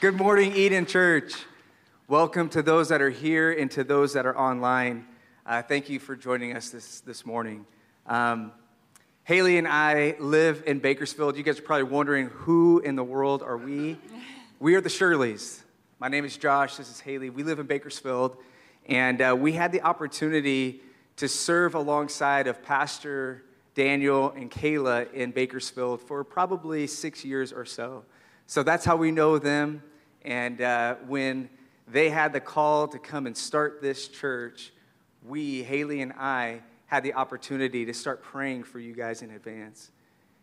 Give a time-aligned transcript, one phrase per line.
[0.00, 1.34] Good morning, Eden Church.
[2.06, 5.04] Welcome to those that are here and to those that are online.
[5.44, 7.66] Uh, thank you for joining us this, this morning.
[8.06, 8.52] Um,
[9.24, 11.36] Haley and I live in Bakersfield.
[11.36, 13.98] You guys are probably wondering who in the world are we?
[14.60, 15.62] We are the Shirleys.
[15.98, 16.76] My name is Josh.
[16.76, 17.30] This is Haley.
[17.30, 18.36] We live in Bakersfield,
[18.86, 20.80] and uh, we had the opportunity
[21.16, 23.42] to serve alongside of Pastor
[23.74, 28.04] Daniel and Kayla in Bakersfield for probably six years or so.
[28.46, 29.82] So that's how we know them.
[30.24, 31.48] And uh, when
[31.86, 34.72] they had the call to come and start this church,
[35.24, 39.90] we, Haley and I, had the opportunity to start praying for you guys in advance.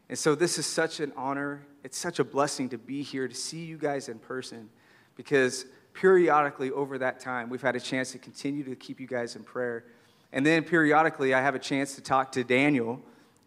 [0.10, 1.66] And so this is such an honor.
[1.84, 4.70] It's such a blessing to be here, to see you guys in person,
[5.16, 9.36] because periodically over that time, we've had a chance to continue to keep you guys
[9.36, 9.86] in prayer.
[10.32, 13.02] And then periodically, I have a chance to talk to Daniel,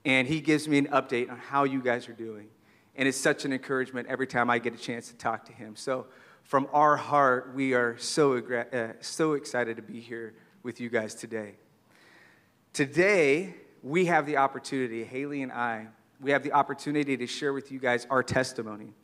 [0.05, 2.49] and he gives me an update on how you guys are doing.
[2.99, 5.77] And it's such an encouragement every time I get a chance to talk to him.
[5.77, 6.07] So,
[6.43, 11.15] from our heart, we are so, uh, so excited to be here with you guys
[11.15, 11.55] today.
[12.73, 15.87] Today, we have the opportunity, Haley and I,
[16.21, 18.95] we have the opportunity to share with you guys our testimony.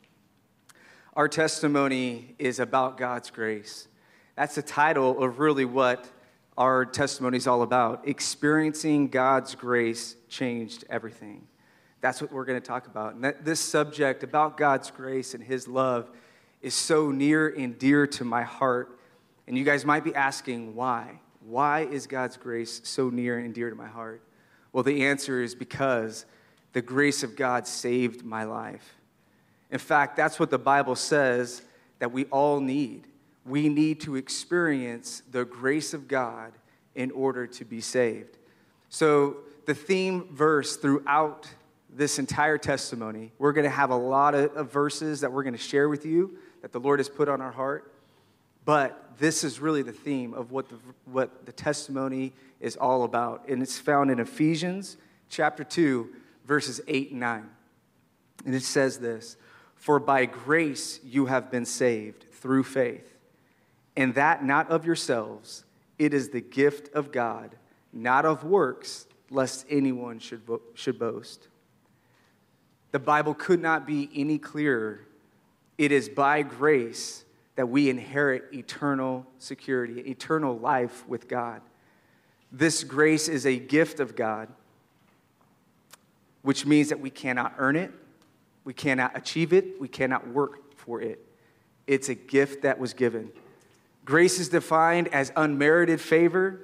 [1.13, 3.87] Our testimony is about God's grace.
[4.35, 6.09] That's the title of really what
[6.57, 8.07] our testimony is all about.
[8.07, 11.47] Experiencing God's grace changed everything.
[12.05, 13.15] That's what we're going to talk about.
[13.15, 16.07] And that, this subject about God's grace and His love
[16.61, 18.99] is so near and dear to my heart.
[19.47, 21.19] And you guys might be asking, why?
[21.47, 24.21] Why is God's grace so near and dear to my heart?
[24.71, 26.27] Well, the answer is because
[26.73, 28.99] the grace of God saved my life.
[29.71, 31.63] In fact, that's what the Bible says
[31.97, 33.07] that we all need.
[33.47, 36.51] We need to experience the grace of God
[36.93, 38.37] in order to be saved.
[38.89, 41.49] So, the theme verse throughout
[41.95, 43.31] this entire testimony.
[43.37, 46.37] We're going to have a lot of, verses that we're going to share with you
[46.61, 47.91] that the Lord has put on our heart.
[48.65, 53.47] But this is really the theme of what the, what the testimony is all about.
[53.47, 54.97] And it's found in Ephesians
[55.29, 56.09] chapter 2,
[56.45, 57.49] verses 8 and 9.
[58.45, 59.37] And it says this
[59.75, 63.15] For by grace you have been saved through faith,
[63.95, 65.63] and that not of yourselves,
[65.97, 67.55] it is the gift of God,
[67.93, 70.41] not of works, lest anyone should,
[70.73, 71.47] should boast.
[72.95, 75.01] The Bible could not be any clearer.
[75.77, 77.25] It is by grace
[77.55, 81.61] that we inherit eternal security, eternal life with God.
[82.53, 84.47] This grace is a gift of God,
[86.41, 87.91] which means that we cannot earn it,
[88.63, 91.19] we cannot achieve it, we cannot work for it.
[91.87, 93.29] It's a gift that was given.
[94.05, 96.61] Grace is defined as unmerited favor.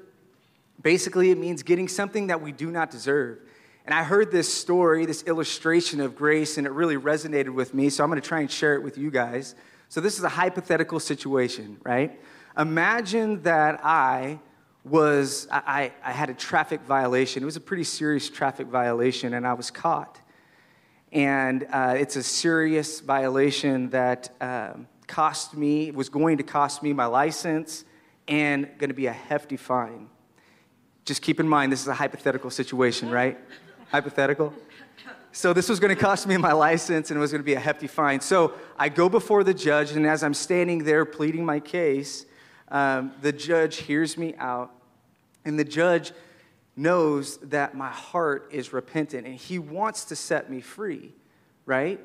[0.82, 3.40] Basically, it means getting something that we do not deserve.
[3.86, 7.90] And I heard this story, this illustration of grace, and it really resonated with me.
[7.90, 9.56] So I'm going to try and share it with you guys.
[9.90, 12.20] So this is a hypothetical situation, right?
[12.58, 14.40] Imagine that I
[14.84, 17.44] was, I, I had a traffic violation.
[17.44, 20.20] It was a pretty serious traffic violation, and I was caught.
[21.12, 26.94] And uh, it's a serious violation that um, cost me, was going to cost me
[26.94, 27.84] my license
[28.28, 30.08] and going to be a hefty fine.
[31.04, 33.38] Just keep in mind, this is a hypothetical situation, right?
[33.92, 34.54] Hypothetical.
[35.34, 37.54] So this was going to cost me my license and it was going to be
[37.54, 38.20] a hefty fine.
[38.22, 42.26] So I go before the judge, and as I'm standing there pleading my case,
[42.70, 44.72] um, the judge hears me out,
[45.46, 46.12] and the judge
[46.76, 51.14] knows that my heart is repentant and he wants to set me free,
[51.66, 52.00] right?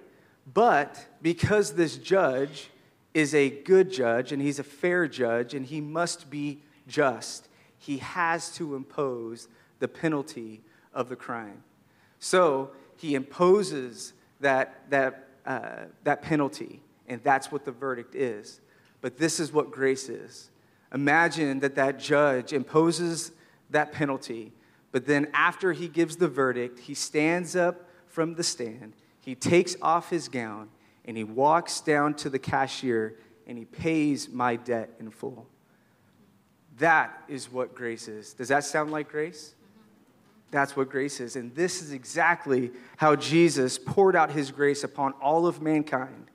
[0.52, 2.70] But because this judge
[3.14, 7.48] is a good judge and he's a fair judge and he must be just,
[7.78, 9.48] he has to impose
[9.78, 11.62] the penalty of the crime.
[12.26, 18.60] So he imposes that, that, uh, that penalty, and that's what the verdict is.
[19.00, 20.50] But this is what grace is.
[20.92, 23.30] Imagine that that judge imposes
[23.70, 24.52] that penalty,
[24.90, 29.76] but then after he gives the verdict, he stands up from the stand, he takes
[29.80, 30.68] off his gown,
[31.04, 33.14] and he walks down to the cashier
[33.46, 35.46] and he pays my debt in full.
[36.78, 38.34] That is what grace is.
[38.34, 39.54] Does that sound like grace?
[40.50, 41.36] That's what grace is.
[41.36, 46.30] And this is exactly how Jesus poured out his grace upon all of mankind.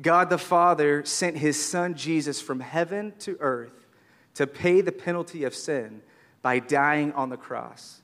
[0.00, 3.86] God the Father sent his son Jesus from heaven to earth
[4.34, 6.02] to pay the penalty of sin
[6.42, 8.02] by dying on the cross.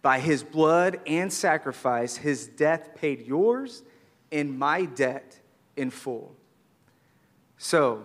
[0.00, 3.82] By his blood and sacrifice, his death paid yours
[4.30, 5.40] and my debt
[5.76, 6.34] in full.
[7.58, 8.04] So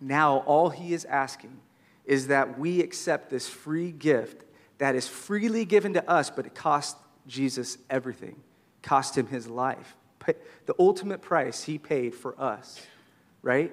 [0.00, 1.60] now all he is asking
[2.04, 4.44] is that we accept this free gift
[4.80, 8.36] that is freely given to us, but it cost Jesus everything,
[8.82, 9.96] cost him his life.
[10.66, 12.80] The ultimate price he paid for us
[13.42, 13.72] right?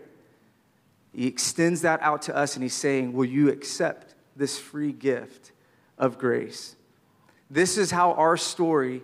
[1.13, 5.51] He extends that out to us and he's saying, Will you accept this free gift
[5.97, 6.75] of grace?
[7.49, 9.01] This is how our story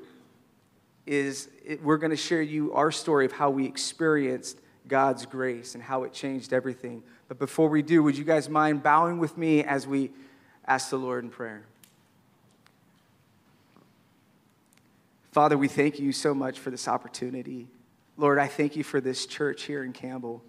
[1.06, 1.50] is.
[1.82, 6.04] We're going to share you our story of how we experienced God's grace and how
[6.04, 7.04] it changed everything.
[7.30, 10.12] But before we do, would you guys mind bowing with me as we
[10.68, 11.66] ask the Lord in prayer?
[15.34, 17.68] Father, we thank you so much for this opportunity.
[18.18, 20.44] Lord, I thank you for this church here in Campbell.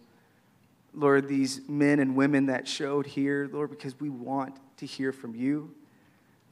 [0.92, 5.34] Lord, these men and women that showed here, Lord, because we want to hear from
[5.34, 5.74] you.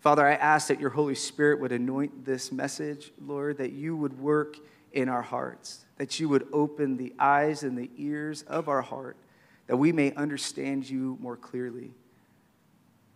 [0.01, 4.19] Father, I ask that your Holy Spirit would anoint this message, Lord, that you would
[4.19, 4.57] work
[4.95, 9.19] in our hearts, that you would open the eyes and the ears of our heart,
[9.67, 11.93] that we may understand you more clearly.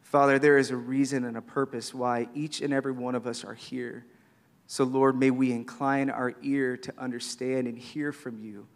[0.02, 3.44] Father, there is a reason and a purpose why each and every one of us
[3.44, 4.04] are here.
[4.66, 8.66] So, Lord, may we incline our ear to understand and hear from you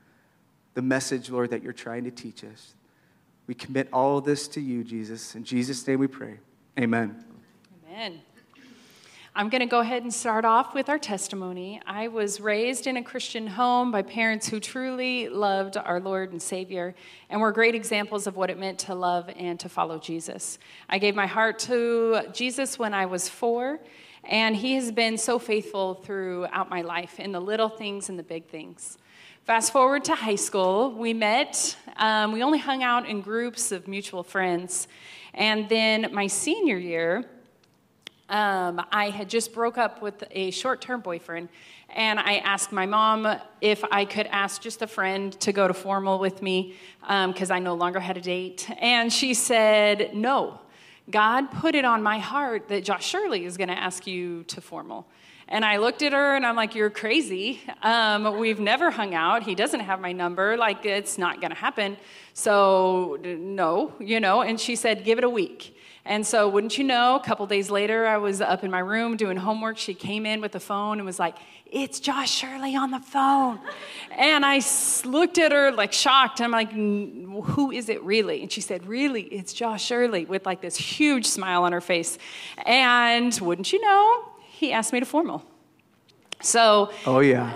[0.75, 2.75] the message, Lord, that you're trying to teach us.
[3.47, 5.35] We commit all of this to you, Jesus.
[5.35, 6.39] In Jesus' name we pray.
[6.79, 7.25] Amen.
[7.89, 8.21] Amen.
[9.35, 11.81] I'm going to go ahead and start off with our testimony.
[11.87, 16.43] I was raised in a Christian home by parents who truly loved our Lord and
[16.43, 16.95] Savior
[17.29, 20.59] and were great examples of what it meant to love and to follow Jesus.
[20.89, 23.79] I gave my heart to Jesus when I was four,
[24.25, 28.23] and He has been so faithful throughout my life in the little things and the
[28.23, 28.99] big things.
[29.45, 31.77] Fast forward to high school, we met.
[31.97, 34.87] Um, we only hung out in groups of mutual friends.
[35.35, 37.25] And then my senior year,
[38.29, 41.49] um, I had just broke up with a short term boyfriend,
[41.89, 43.27] and I asked my mom
[43.61, 47.57] if I could ask just a friend to go to formal with me because um,
[47.57, 48.71] I no longer had a date.
[48.79, 50.61] And she said, No.
[51.11, 54.61] God put it on my heart that Josh Shirley is going to ask you to
[54.61, 55.07] formal.
[55.49, 57.61] And I looked at her and I'm like, You're crazy.
[57.83, 59.43] Um, we've never hung out.
[59.43, 60.57] He doesn't have my number.
[60.57, 61.97] Like, it's not going to happen.
[62.35, 64.43] So, no, you know.
[64.43, 65.77] And she said, Give it a week.
[66.05, 69.17] And so, wouldn't you know, a couple days later, I was up in my room
[69.17, 69.77] doing homework.
[69.77, 71.37] She came in with the phone and was like,
[71.67, 73.61] It's Josh Shirley on the phone.
[74.13, 74.63] and I
[75.05, 76.41] looked at her like shocked.
[76.41, 78.43] I'm like, Who is it really?
[78.43, 82.19] And she said, Really, it's Josh Shirley with like this huge smile on her face.
[82.65, 85.45] And wouldn't you know, he asked me to formal.
[86.43, 87.53] So, oh yeah.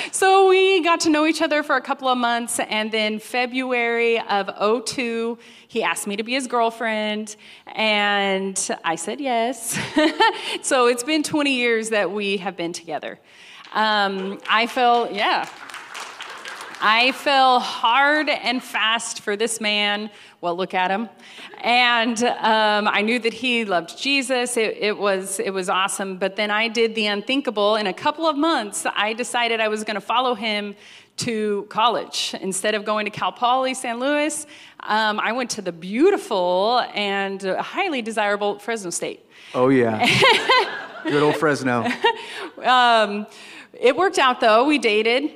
[0.12, 4.18] so we got to know each other for a couple of months, and then February
[4.20, 5.38] of 02,
[5.68, 7.36] he asked me to be his girlfriend,
[7.66, 9.78] and I said yes.
[10.62, 13.18] so it's been 20 years that we have been together.
[13.74, 15.46] Um, I felt, yeah.
[16.82, 20.10] I fell hard and fast for this man.
[20.42, 21.10] Well, look at him.
[21.62, 24.56] And um, I knew that he loved Jesus.
[24.56, 26.16] It, it, was, it was awesome.
[26.16, 27.76] But then I did the unthinkable.
[27.76, 30.74] In a couple of months, I decided I was going to follow him
[31.18, 32.34] to college.
[32.40, 34.46] Instead of going to Cal Poly San Luis,
[34.80, 39.26] um, I went to the beautiful and highly desirable Fresno State.
[39.54, 40.06] Oh, yeah.
[41.04, 41.86] Good old Fresno.
[42.60, 43.26] Um,
[43.72, 44.66] it worked out, though.
[44.66, 45.32] We dated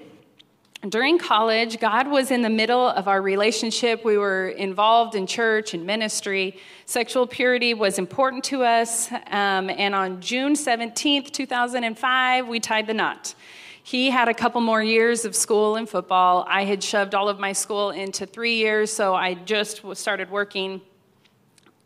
[0.90, 4.04] during college, God was in the middle of our relationship.
[4.04, 6.58] We were involved in church and ministry.
[6.86, 9.10] Sexual purity was important to us.
[9.28, 13.34] Um, and on June 17th, 2005, we tied the knot.
[13.82, 16.44] He had a couple more years of school and football.
[16.48, 20.80] I had shoved all of my school into three years, so I just started working.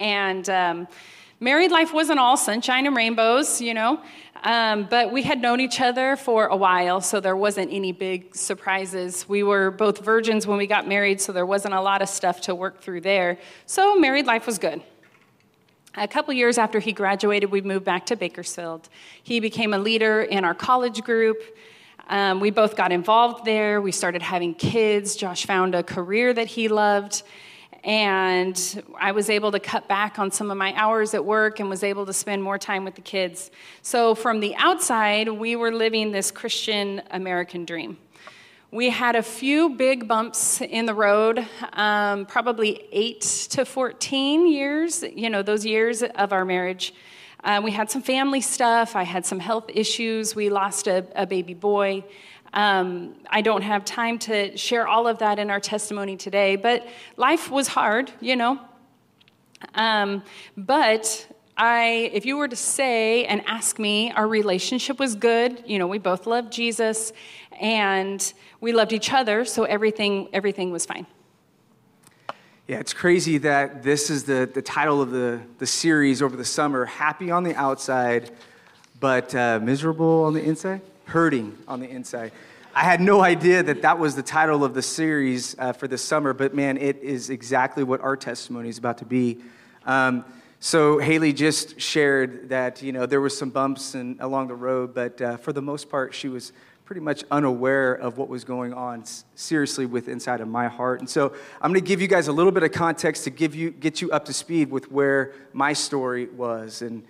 [0.00, 0.88] And um,
[1.40, 4.00] married life wasn't all sunshine and rainbows, you know.
[4.44, 8.36] Um, but we had known each other for a while, so there wasn't any big
[8.36, 9.28] surprises.
[9.28, 12.40] We were both virgins when we got married, so there wasn't a lot of stuff
[12.42, 13.38] to work through there.
[13.66, 14.82] So married life was good.
[15.96, 18.88] A couple years after he graduated, we moved back to Bakersfield.
[19.22, 21.42] He became a leader in our college group.
[22.08, 23.80] Um, we both got involved there.
[23.80, 25.16] We started having kids.
[25.16, 27.24] Josh found a career that he loved
[27.84, 31.70] and I was able to cut back on some of my hours at work and
[31.70, 33.50] was able to spend more time with the kids.
[33.82, 37.98] So, from the outside, we were living this Christian American dream.
[38.70, 43.20] We had a few big bumps in the road, um, probably 8
[43.50, 46.92] to 14 years, you know, those years of our marriage.
[47.42, 48.96] Uh, we had some family stuff.
[48.96, 50.34] I had some health issues.
[50.34, 52.04] We lost a, a baby boy.
[52.52, 56.86] Um, I don't have time to share all of that in our testimony today, but
[57.16, 58.58] life was hard, you know.
[59.74, 60.22] Um,
[60.56, 65.62] but I, if you were to say and ask me, our relationship was good.
[65.66, 67.12] You know, we both loved Jesus,
[67.60, 71.06] and we loved each other, so everything, everything was fine.
[72.66, 76.44] Yeah, it's crazy that this is the, the title of the, the series over the
[76.44, 78.30] summer Happy on the Outside,
[79.00, 82.32] but uh, miserable on the inside hurting on the inside.
[82.74, 86.04] I had no idea that that was the title of the series uh, for this
[86.04, 89.38] summer, but man, it is exactly what our testimony is about to be.
[89.86, 90.24] Um,
[90.60, 94.94] so Haley just shared that you know there was some bumps in, along the road,
[94.94, 96.52] but uh, for the most part, she was
[96.84, 101.00] pretty much unaware of what was going on seriously with inside of my heart.
[101.00, 103.54] And so I'm going to give you guys a little bit of context to give
[103.54, 107.02] you get you up to speed with where my story was and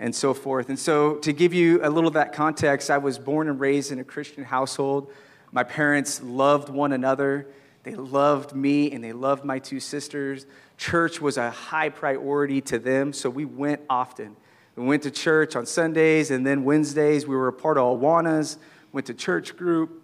[0.00, 0.70] and so forth.
[0.70, 3.92] And so, to give you a little of that context, I was born and raised
[3.92, 5.12] in a Christian household.
[5.52, 7.46] My parents loved one another.
[7.82, 10.46] They loved me and they loved my two sisters.
[10.78, 14.36] Church was a high priority to them, so we went often.
[14.74, 17.26] We went to church on Sundays and then Wednesdays.
[17.26, 18.56] We were a part of Awanas,
[18.92, 20.02] went to church group,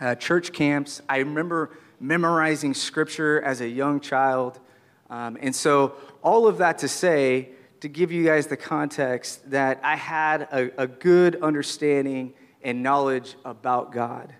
[0.00, 1.02] uh, church camps.
[1.08, 1.70] I remember
[2.00, 4.58] memorizing scripture as a young child.
[5.08, 9.80] Um, and so, all of that to say, to give you guys the context that
[9.82, 14.34] I had a, a good understanding and knowledge about God.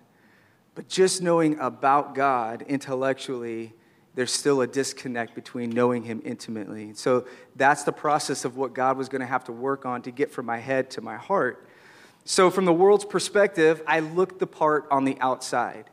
[0.74, 3.72] But just knowing about God intellectually,
[4.14, 6.92] there's still a disconnect between knowing Him intimately.
[6.94, 10.10] So that's the process of what God was going to have to work on to
[10.10, 11.66] get from my head to my heart.
[12.26, 15.86] So, from the world's perspective, I looked the part on the outside.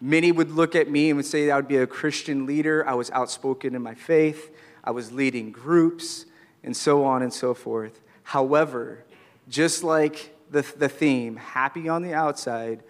[0.00, 2.86] Many would look at me and would say that I would be a Christian leader.
[2.86, 4.54] I was outspoken in my faith.
[4.84, 6.26] I was leading groups
[6.62, 8.00] and so on and so forth.
[8.22, 9.04] However,
[9.48, 12.82] just like the, the theme, happy on the outside,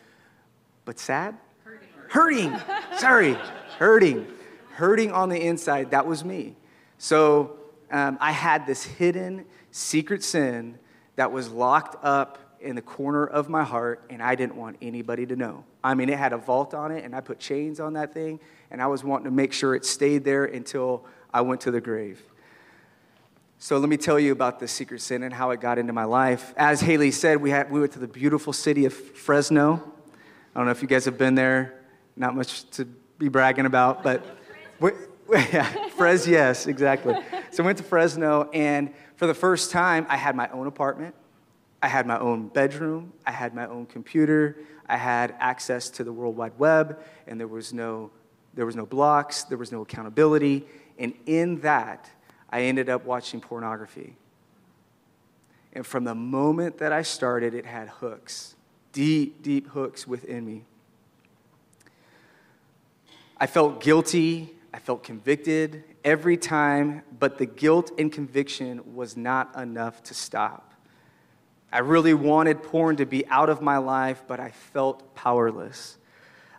[0.85, 1.37] but sad?
[2.09, 2.51] Hurting.
[2.51, 2.99] hurting.
[2.99, 3.37] Sorry,
[3.79, 4.27] hurting.
[4.73, 6.57] Hurting on the inside, that was me.
[6.99, 7.57] So
[7.91, 10.79] um, I had this hidden secret sin
[11.17, 15.27] that was locked up in the corner of my heart, and I didn't want anybody
[15.27, 15.65] to know.
[15.83, 18.41] I mean, it had a vault on it, and I put chains on that thing,
[18.71, 21.81] and I was wanting to make sure it stayed there until I went to the
[21.81, 22.23] grave.
[23.61, 26.05] So let me tell you about the secret sin and how it got into my
[26.05, 26.55] life.
[26.57, 29.83] As Haley said, we, had, we went to the beautiful city of Fresno.
[30.55, 31.81] I don't know if you guys have been there.
[32.15, 32.85] Not much to
[33.19, 34.25] be bragging about, but
[34.81, 34.93] we,
[35.33, 37.17] yeah, Fres, yes, exactly.
[37.51, 41.17] So I went to Fresno, and for the first time, I had my own apartment.
[41.83, 43.13] I had my own bedroom.
[43.27, 44.59] I had my own computer.
[44.89, 48.13] I had access to the World Wide Web, and there was no,
[48.55, 49.43] there was no blocks.
[49.43, 50.65] There was no accountability.
[50.97, 52.09] And in that,
[52.51, 54.17] I ended up watching pornography.
[55.73, 58.57] And from the moment that I started, it had hooks,
[58.93, 60.65] deep, deep hooks within me.
[63.37, 64.55] I felt guilty.
[64.73, 70.75] I felt convicted every time, but the guilt and conviction was not enough to stop.
[71.71, 75.98] I really wanted porn to be out of my life, but I felt powerless.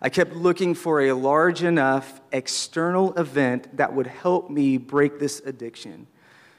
[0.02, 5.42] I kept looking for a large enough external event that would help me break this
[5.46, 6.08] addiction.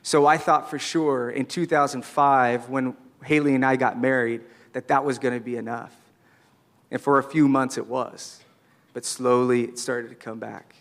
[0.03, 4.43] So I thought for sure in 2005, when Haley and I got married,
[4.73, 5.95] that that was going to be enough.
[6.91, 8.41] And for a few months it was.
[8.93, 10.75] But slowly it started to come back.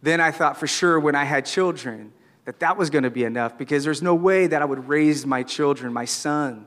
[0.00, 2.12] Then I thought for sure when I had children
[2.44, 5.26] that that was going to be enough because there's no way that I would raise
[5.26, 6.66] my children, my son,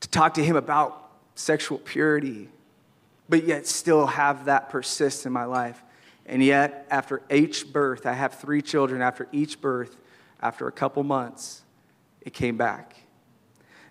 [0.00, 2.48] to talk to him about sexual purity
[3.28, 5.82] but yet still have that persist in my life.
[6.26, 9.00] And yet, after each birth, I have three children.
[9.00, 9.96] After each birth,
[10.40, 11.62] after a couple months,
[12.20, 12.96] it came back.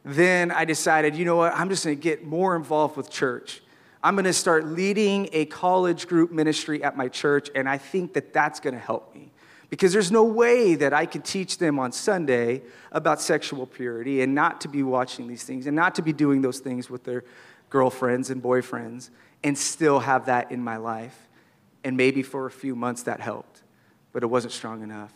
[0.03, 3.61] Then I decided, you know what, I'm just gonna get more involved with church.
[4.03, 8.33] I'm gonna start leading a college group ministry at my church, and I think that
[8.33, 9.31] that's gonna help me.
[9.69, 12.61] Because there's no way that I could teach them on Sunday
[12.91, 16.41] about sexual purity and not to be watching these things and not to be doing
[16.41, 17.23] those things with their
[17.69, 19.09] girlfriends and boyfriends
[19.45, 21.27] and still have that in my life.
[21.83, 23.61] And maybe for a few months that helped,
[24.11, 25.13] but it wasn't strong enough.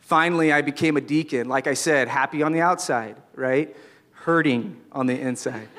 [0.00, 1.48] Finally, I became a deacon.
[1.48, 3.74] Like I said, happy on the outside, right?
[4.12, 5.68] Hurting on the inside.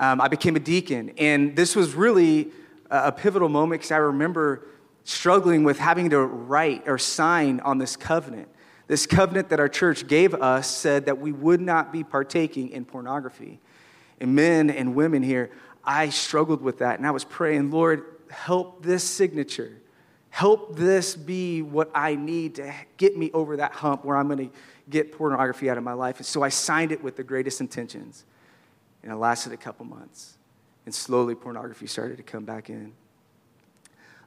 [0.00, 1.12] Um, I became a deacon.
[1.16, 2.50] And this was really
[2.90, 4.66] a pivotal moment because I remember
[5.04, 8.48] struggling with having to write or sign on this covenant.
[8.88, 12.84] This covenant that our church gave us said that we would not be partaking in
[12.84, 13.60] pornography.
[14.20, 15.50] And men and women here,
[15.84, 19.72] I struggled with that and I was praying, Lord, help this signature.
[20.30, 24.48] Help this be what I need to get me over that hump where I'm going
[24.48, 24.56] to
[24.88, 26.16] get pornography out of my life.
[26.16, 28.24] And so I signed it with the greatest intentions.
[29.02, 30.38] And it lasted a couple months.
[30.86, 32.94] And slowly pornography started to come back in.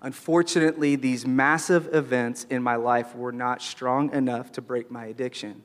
[0.02, 5.64] Unfortunately, these massive events in my life were not strong enough to break my addiction.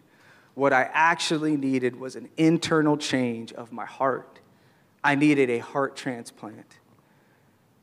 [0.54, 4.39] What I actually needed was an internal change of my heart
[5.02, 6.76] I needed a heart transplant.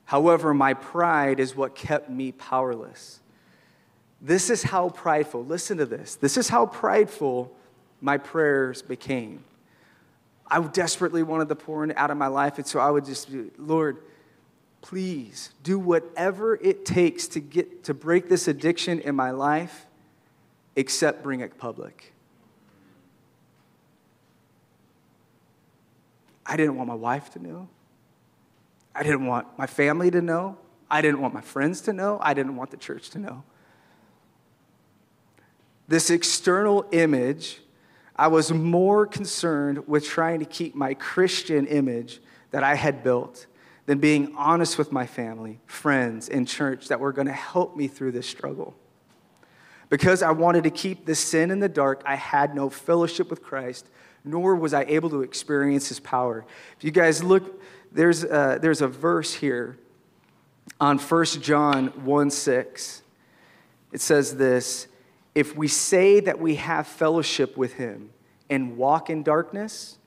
[0.06, 3.20] However, my pride is what kept me powerless.
[4.22, 6.16] This is how prideful, listen to this.
[6.16, 7.52] This is how prideful
[8.02, 9.44] my prayers became.
[10.50, 12.58] I desperately wanted the porn out of my life.
[12.58, 13.98] And so I would just be, Lord,
[14.82, 19.88] please do whatever it takes to get to break this addiction in my life,
[20.76, 22.14] except bring it public.
[26.48, 27.68] I didn't want my wife to know.
[28.96, 30.58] I didn't want my family to know.
[30.90, 32.18] I didn't want my friends to know.
[32.22, 33.44] I didn't want the church to know.
[35.88, 37.62] This external image,
[38.16, 43.46] I was more concerned with trying to keep my Christian image that I had built
[43.86, 47.88] than being honest with my family, friends, and church that were going to help me
[47.88, 48.76] through this struggle.
[49.90, 53.42] Because I wanted to keep this sin in the dark, I had no fellowship with
[53.42, 53.88] Christ,
[54.28, 56.46] nor was I able to experience his power.
[56.78, 59.78] If you guys look, there's a, there's a verse here
[60.80, 63.02] on 1 John 1 6.
[63.92, 64.88] It says this
[65.34, 68.12] If we say that we have fellowship with him
[68.50, 69.98] and walk in darkness,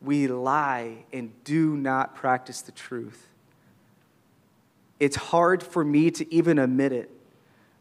[0.00, 3.28] we lie and do not practice the truth.
[4.98, 7.10] It's hard for me to even admit it,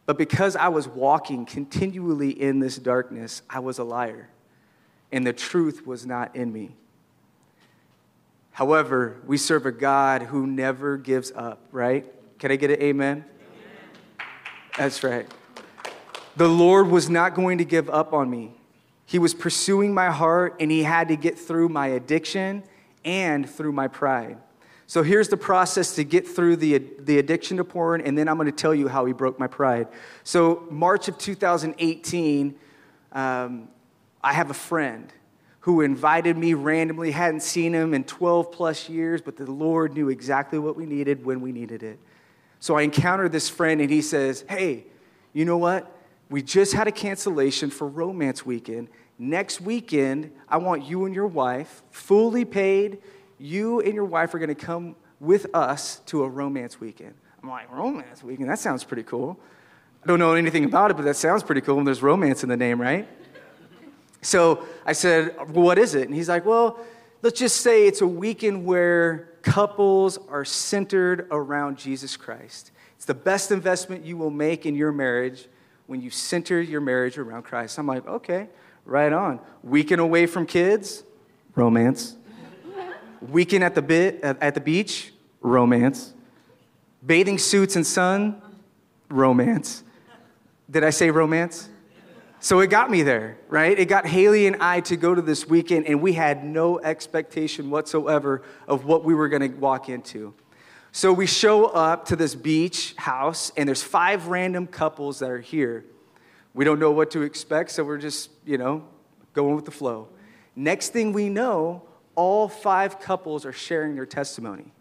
[0.05, 4.29] but because I was walking continually in this darkness, I was a liar,
[5.15, 6.75] and the truth was not in me.
[8.51, 12.05] However, we serve a God who never gives up, right?
[12.37, 13.23] Can I get an amen?
[13.23, 14.27] amen?
[14.77, 15.25] That's right.
[16.35, 18.55] The Lord was not going to give up on me.
[19.05, 22.63] He was pursuing my heart, and He had to get through my addiction
[23.05, 24.37] and through my pride.
[24.85, 28.35] So here's the process to get through the, the addiction to porn, and then I'm
[28.35, 29.87] going to tell you how He broke my pride.
[30.25, 32.55] So, March of 2018,
[33.13, 33.69] um,
[34.25, 35.13] I have a friend
[35.61, 40.09] who invited me randomly, hadn't seen him in 12 plus years, but the Lord knew
[40.09, 41.99] exactly what we needed when we needed it.
[42.59, 44.85] So I encountered this friend, and he says, Hey,
[45.31, 45.95] you know what?
[46.31, 48.89] We just had a cancellation for romance weekend.
[49.19, 52.97] Next weekend, I want you and your wife, fully paid,
[53.37, 57.13] you and your wife are going to come with us to a romance weekend.
[57.43, 58.49] I'm like, romance weekend?
[58.49, 59.39] That sounds pretty cool.
[60.03, 61.77] I don't know anything about it, but that sounds pretty cool.
[61.77, 63.07] And there's romance in the name, right?
[64.25, 66.07] So I said, What is it?
[66.07, 66.79] And he's like, Well,
[67.21, 72.71] let's just say it's a weekend where couples are centered around Jesus Christ.
[72.95, 75.47] It's the best investment you will make in your marriage
[75.85, 77.77] when you center your marriage around Christ.
[77.77, 78.47] I'm like, okay,
[78.83, 79.39] right on.
[79.63, 81.03] Weekend away from kids,
[81.53, 82.15] romance.
[83.29, 86.13] Weekend at the at the beach, romance.
[87.05, 88.41] Bathing suits and sun,
[89.09, 89.83] romance.
[90.69, 91.69] Did I say romance?
[92.39, 93.77] So it got me there, right?
[93.77, 97.71] It got Haley and I to go to this weekend, and we had no expectation
[97.71, 100.33] whatsoever of what we were going to walk into.
[100.91, 105.41] So we show up to this beach house, and there's five random couples that are
[105.41, 105.85] here.
[106.53, 108.85] We don't know what to expect, so we're just, you know,
[109.33, 110.07] going with the flow.
[110.55, 111.83] Next thing we know,
[112.15, 114.71] all five couples are sharing their testimony.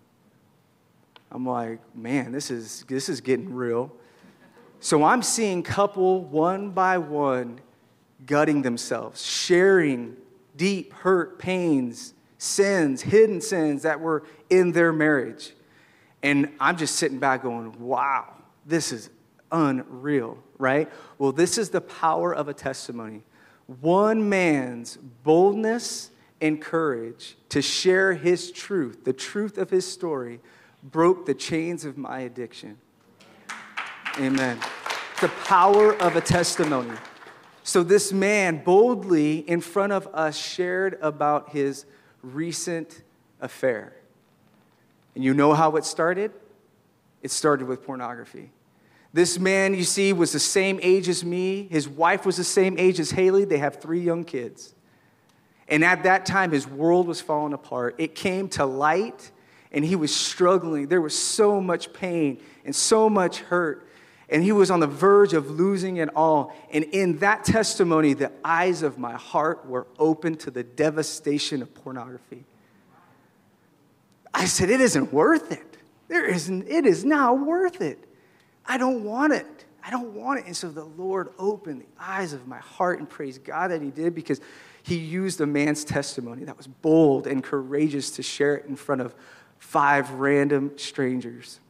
[1.33, 3.93] I'm like, man, this is, this is getting real.
[4.85, 7.59] So I'm seeing couple one by one
[8.27, 10.15] gutting themselves, sharing
[10.57, 15.55] deep hurt, pains, sins, hidden sins that were in their marriage.
[16.23, 18.27] And I'm just sitting back going, wow,
[18.67, 19.09] this is
[19.51, 20.93] unreal, right?
[21.17, 23.23] Well, this is the power of a testimony.
[23.81, 26.11] One man's boldness
[26.43, 30.41] and courage to share his truth, the truth of his story,
[30.83, 32.77] broke the chains of my addiction.
[34.19, 34.59] Amen.
[35.21, 36.97] The power of a testimony.
[37.65, 41.87] So, this man boldly in front of us shared about his
[42.23, 43.03] recent
[43.41, 43.95] affair.
[45.15, 46.31] And you know how it started?
[47.23, 48.51] It started with pornography.
[49.13, 51.67] This man, you see, was the same age as me.
[51.71, 53.45] His wife was the same age as Haley.
[53.45, 54.75] They have three young kids.
[55.69, 57.95] And at that time, his world was falling apart.
[57.99, 59.31] It came to light,
[59.73, 60.89] and he was struggling.
[60.89, 63.89] There was so much pain and so much hurt.
[64.29, 66.55] And he was on the verge of losing it all.
[66.73, 71.75] And in that testimony, the eyes of my heart were open to the devastation of
[71.75, 72.45] pornography.
[74.33, 75.77] I said, It isn't worth it.
[76.09, 77.99] There isn't, it is not worth it.
[78.67, 79.47] I don't want it.
[79.83, 80.47] I don't want it.
[80.47, 83.91] And so the Lord opened the eyes of my heart and praise God that He
[83.91, 84.41] did because
[84.83, 89.03] He used a man's testimony that was bold and courageous to share it in front
[89.03, 89.15] of
[89.59, 91.61] five random strangers.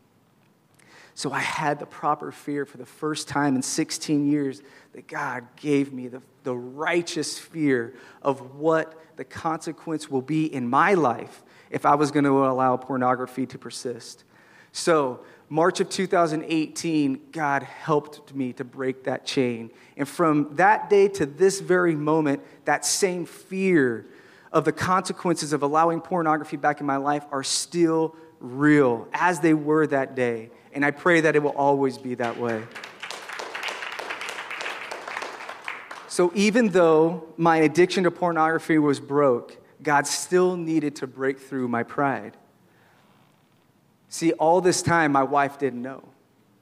[1.14, 5.46] So I had the proper fear for the first time in 16 years that God
[5.56, 11.44] gave me the, the righteous fear of what the consequence will be in my life
[11.70, 14.24] if I was going to allow pornography to persist.
[14.72, 19.70] So, March of 2018, God helped me to break that chain.
[19.96, 24.06] And from that day to this very moment, that same fear
[24.52, 29.54] of the consequences of allowing pornography back in my life are still real as they
[29.54, 30.50] were that day.
[30.74, 32.62] And I pray that it will always be that way.
[36.08, 41.68] So even though my addiction to pornography was broke, God still needed to break through
[41.68, 42.36] my pride.
[44.08, 46.08] See, all this time, my wife didn't know.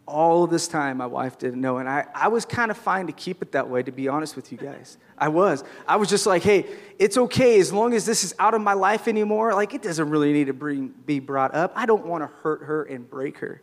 [0.07, 1.79] All this time, my wife didn't know.
[1.79, 4.37] And I, I was kind of fine to keep it that way, to be honest
[4.37, 4.97] with you guys.
[5.19, 5.63] I was.
[5.87, 6.67] I was just like, hey,
[6.99, 9.55] it's okay as long as this is out of my life anymore.
[9.55, 11.73] Like, it doesn't really need to bring, be brought up.
[11.77, 13.61] I don't want to hurt her and break her.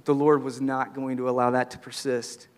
[0.00, 2.48] But the Lord was not going to allow that to persist.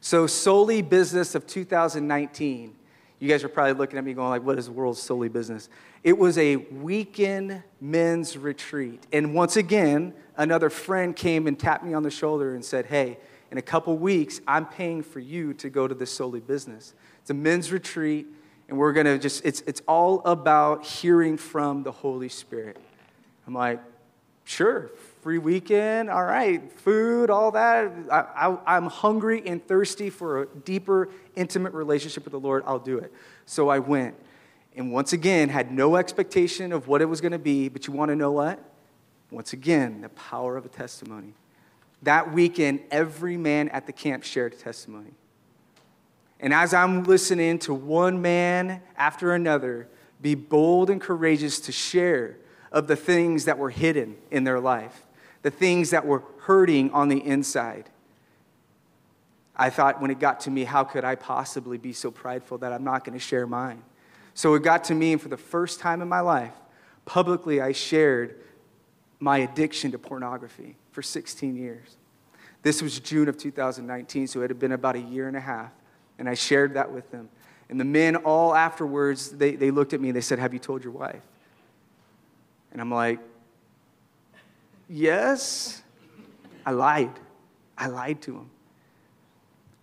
[0.00, 2.76] So, solely business of 2019.
[3.18, 5.68] You guys are probably looking at me going like, what is the world's solely business?
[6.04, 9.04] It was a weekend men's retreat.
[9.12, 13.18] And once again, another friend came and tapped me on the shoulder and said, hey,
[13.50, 16.94] in a couple weeks, I'm paying for you to go to this solely business.
[17.20, 18.28] It's a men's retreat,
[18.68, 22.76] and we're gonna just, it's, it's all about hearing from the Holy Spirit.
[23.44, 23.80] I'm like,
[24.44, 24.92] sure,
[25.26, 27.90] free weekend, all right, food, all that.
[28.12, 32.62] I, am hungry and thirsty for a deeper, intimate relationship with the Lord.
[32.64, 33.12] I'll do it.
[33.44, 34.14] So I went.
[34.76, 37.68] And once again, had no expectation of what it was going to be.
[37.68, 38.60] But you want to know what?
[39.32, 41.34] Once again, the power of a testimony.
[42.02, 45.10] That weekend, every man at the camp shared a testimony.
[46.38, 49.88] And as I'm listening to one man after another
[50.22, 52.36] be bold and courageous to share
[52.70, 55.02] of the things that were hidden in their life,
[55.42, 57.88] the things that were hurting on the inside.
[59.56, 62.72] I thought when it got to me, how could I possibly be so prideful that
[62.72, 63.82] I'm not going to share mine?
[64.34, 66.52] So it got to me, and for the first time in my life,
[67.06, 68.36] publicly, I shared
[69.18, 71.96] my addiction to pornography for 16 years.
[72.62, 75.70] This was June of 2019, so it had been about a year and a half,
[76.18, 77.30] and I shared that with them.
[77.68, 80.60] And the men all afterwards, they, they looked at me and they said, Have you
[80.60, 81.22] told your wife?
[82.72, 83.20] And I'm like,
[84.88, 85.82] Yes,
[86.64, 87.12] I lied.
[87.76, 88.50] I lied to him.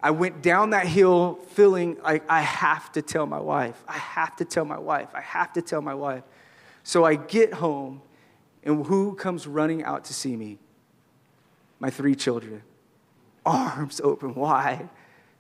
[0.02, 3.82] I went down that hill feeling like I have to tell my wife.
[3.88, 5.08] I have to tell my wife.
[5.14, 6.24] I have to tell my wife.
[6.84, 8.02] So I get home,
[8.64, 10.60] and who comes running out to see me?
[11.80, 12.64] My three children.
[13.46, 14.90] Arms open wide,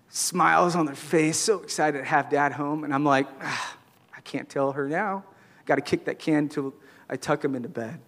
[0.07, 2.85] smiles on their face, so excited to have dad home.
[2.85, 3.77] And I'm like, ah,
[4.15, 5.25] I can't tell her now.
[5.65, 6.73] Got to kick that can until
[7.09, 7.99] I tuck him into bed.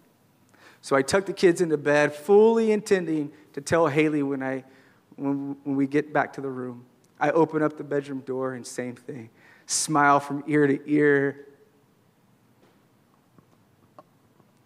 [0.86, 4.64] So I tucked the kids into bed, fully intending to tell Haley when, I,
[5.16, 6.86] when, when we get back to the room.
[7.20, 9.32] I open up the bedroom door and same thing.
[9.66, 11.48] Smile from ear to ear.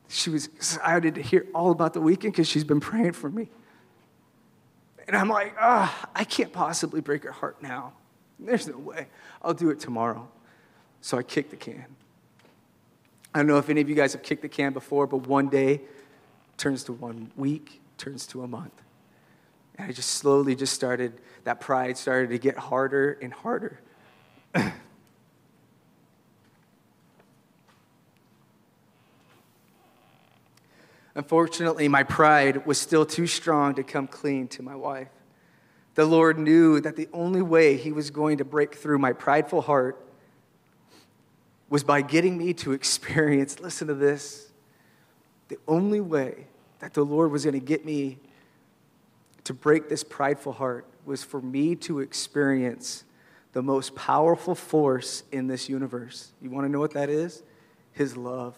[0.10, 3.50] She was excited to hear all about the weekend because she's been praying for me.
[5.08, 7.94] And I'm like, ah, I can't possibly break her heart now.
[8.38, 9.08] There's no way.
[9.42, 10.28] I'll do it tomorrow.
[11.00, 11.86] So I kicked the can.
[13.34, 15.48] I don't know if any of you guys have kicked the can before, but one
[15.48, 15.80] day
[16.60, 18.84] turns to one week, turns to a month.
[19.78, 23.80] And I just slowly just started, that pride started to get harder and harder.
[31.16, 35.08] Unfortunately, my pride was still too strong to come clean to my wife.
[35.96, 39.62] The Lord knew that the only way He was going to break through my prideful
[39.62, 40.06] heart
[41.70, 44.52] was by getting me to experience, listen to this,
[45.48, 46.49] the only way
[46.80, 48.18] that the Lord was going to get me
[49.44, 53.04] to break this prideful heart was for me to experience
[53.54, 56.32] the most powerful force in this universe.
[56.42, 57.42] You want to know what that is?
[57.92, 58.56] His love,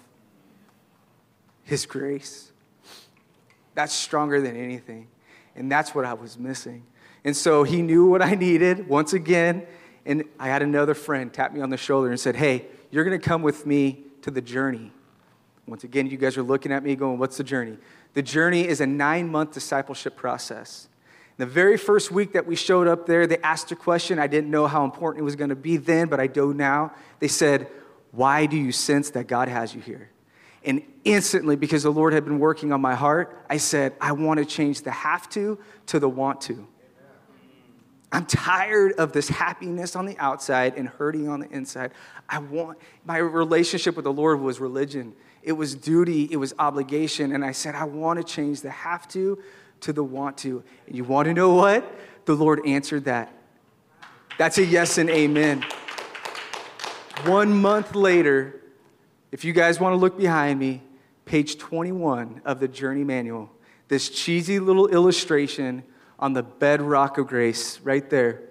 [1.64, 2.52] His grace.
[3.74, 5.08] That's stronger than anything.
[5.56, 6.84] And that's what I was missing.
[7.24, 9.66] And so He knew what I needed once again.
[10.06, 13.18] And I had another friend tap me on the shoulder and said, Hey, you're going
[13.18, 14.92] to come with me to the journey.
[15.72, 17.78] Once again, you guys are looking at me going, What's the journey?
[18.14, 20.90] The journey is a nine month discipleship process.
[21.38, 24.20] The very first week that we showed up there, they asked a question.
[24.20, 26.94] I didn't know how important it was going to be then, but I do now.
[27.20, 27.68] They said,
[28.12, 30.10] Why do you sense that God has you here?
[30.66, 34.40] And instantly, because the Lord had been working on my heart, I said, I want
[34.40, 36.68] to change the have to to the want to.
[38.12, 41.92] I'm tired of this happiness on the outside and hurting on the inside.
[42.28, 45.14] I want my relationship with the Lord was religion.
[45.44, 47.34] It was duty, it was obligation.
[47.34, 49.42] And I said, I want to change the have to
[49.82, 50.64] to the want to.
[50.88, 51.84] And you want to know what?
[52.26, 53.34] The Lord answered that.
[54.38, 55.66] That's a yes and amen.
[57.26, 58.62] One month later,
[59.32, 60.82] if you guys want to look behind me,
[61.26, 63.50] page 21 of the Journey Manual,
[63.88, 65.84] this cheesy little illustration
[66.20, 68.42] on the bedrock of grace right there.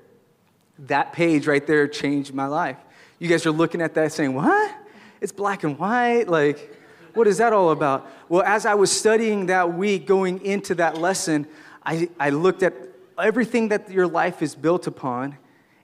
[0.80, 2.76] That page right there changed my life.
[3.18, 4.74] You guys are looking at that saying, What?
[5.20, 6.28] it's black and white.
[6.28, 6.76] Like,
[7.14, 8.10] what is that all about?
[8.28, 11.46] Well, as I was studying that week, going into that lesson,
[11.84, 12.74] I, I looked at
[13.18, 15.36] everything that your life is built upon,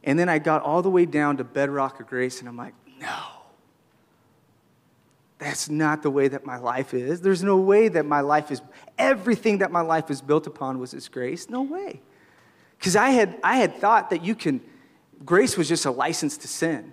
[0.04, 2.74] and then I got all the way down to bedrock of grace, and I'm like,
[3.00, 3.18] no.
[5.38, 7.20] That's not the way that my life is.
[7.20, 8.62] There's no way that my life is,
[8.96, 11.50] everything that my life is built upon was His grace.
[11.50, 12.00] No way.
[12.78, 14.60] Because I had, I had thought that you can,
[15.24, 16.92] grace was just a license to sin.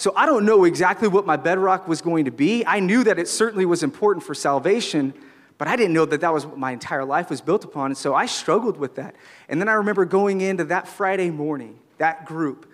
[0.00, 2.64] So I don't know exactly what my bedrock was going to be.
[2.64, 5.12] I knew that it certainly was important for salvation,
[5.58, 7.90] but I didn't know that that was what my entire life was built upon.
[7.90, 9.14] And so I struggled with that.
[9.50, 12.66] And then I remember going into that Friday morning, that group,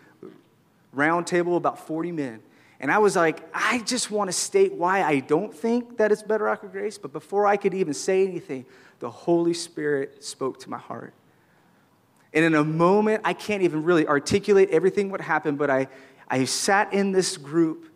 [0.92, 2.42] round table, about 40 men.
[2.78, 6.22] And I was like, I just want to state why I don't think that it's
[6.22, 6.96] bedrock of grace.
[6.96, 8.66] But before I could even say anything,
[9.00, 11.12] the Holy Spirit spoke to my heart.
[12.32, 15.88] And in a moment, I can't even really articulate everything what happened, but I,
[16.28, 17.90] I sat in this group.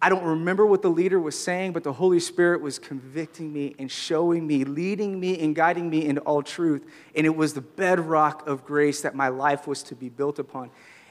[0.00, 3.74] I don't remember what the leader was saying, but the Holy Spirit was convicting me
[3.78, 6.86] and showing me, leading me and guiding me into all truth.
[7.16, 10.70] And it was the bedrock of grace that my life was to be built upon.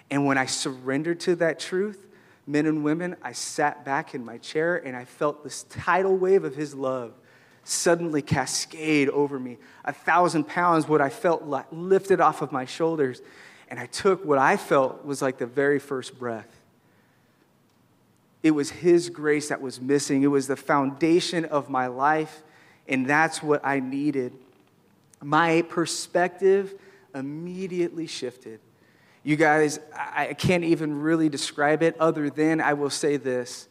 [0.09, 2.07] And when I surrendered to that truth,
[2.45, 6.45] men and women, I sat back in my chair and I felt this tidal wave
[6.45, 7.13] of His love
[7.67, 9.57] suddenly cascade over me.
[9.83, 13.21] A thousand pounds, what I felt lifted off of my shoulders.
[13.67, 16.56] And I took what I felt was like the very first breath.
[18.43, 20.23] It was His grace that was missing.
[20.23, 22.43] It was the foundation of my life,
[22.87, 24.33] and that's what I needed.
[25.23, 26.75] My perspective
[27.13, 28.59] immediately shifted.
[29.23, 33.67] You guys, I can't even really describe it other than I will say this.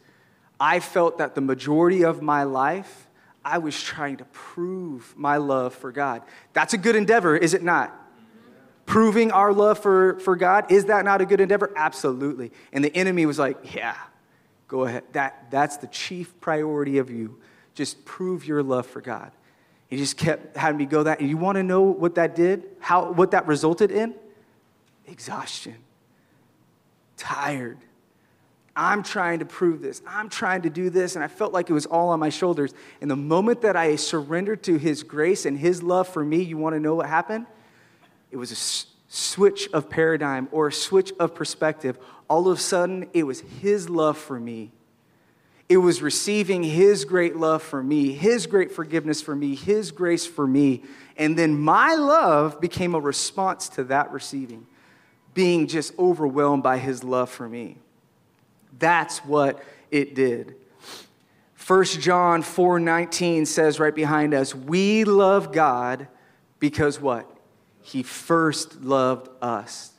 [0.59, 3.07] I felt that the majority of my life,
[3.43, 6.21] I was trying to prove my love for God.
[6.53, 7.95] That's a good endeavor, is it not?
[8.85, 11.71] Proving our love for, for God, is that not a good endeavor?
[11.75, 12.51] Absolutely.
[12.71, 13.95] And the enemy was like, yeah,
[14.67, 15.03] Go ahead.
[15.13, 17.39] That, that's the chief priority of you.
[17.73, 19.31] Just prove your love for God.
[19.87, 21.19] He just kept having me go that.
[21.19, 22.65] And you want to know what that did?
[22.79, 24.13] How, what that resulted in?
[25.07, 25.75] Exhaustion.
[27.15, 27.77] Tired.
[28.75, 30.01] I'm trying to prove this.
[30.05, 31.15] I'm trying to do this.
[31.15, 32.73] And I felt like it was all on my shoulders.
[33.01, 36.57] And the moment that I surrendered to His grace and His love for me, you
[36.57, 37.47] want to know what happened?
[38.29, 38.55] It was a
[39.07, 41.97] switch of paradigm or a switch of perspective.
[42.29, 44.71] All of a sudden, it was His love for me.
[45.69, 50.25] It was receiving His great love for me, His great forgiveness for me, His grace
[50.25, 50.83] for me.
[51.17, 54.65] And then my love became a response to that receiving,
[55.33, 57.77] being just overwhelmed by His love for me.
[58.79, 60.55] That's what it did.
[61.65, 66.07] 1 John 4:19 says right behind us, "We love God
[66.59, 67.29] because what?
[67.87, 69.93] He first loved us.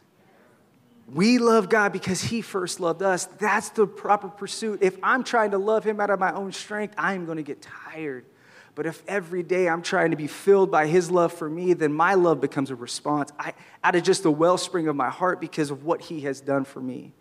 [1.10, 3.24] We love God because He first loved us.
[3.24, 4.80] That's the proper pursuit.
[4.82, 7.62] If I'm trying to love Him out of my own strength, I'm going to get
[7.62, 8.26] tired.
[8.74, 11.90] But if every day I'm trying to be filled by His love for me, then
[11.90, 15.70] my love becomes a response I, out of just the wellspring of my heart because
[15.70, 17.14] of what He has done for me.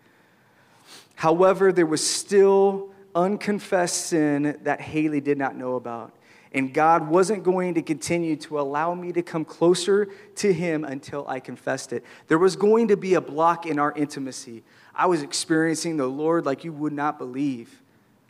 [1.14, 6.14] However, there was still unconfessed sin that Haley did not know about.
[6.52, 11.26] And God wasn't going to continue to allow me to come closer to Him until
[11.28, 12.04] I confessed it.
[12.28, 14.62] There was going to be a block in our intimacy.
[14.94, 17.82] I was experiencing the Lord like you would not believe.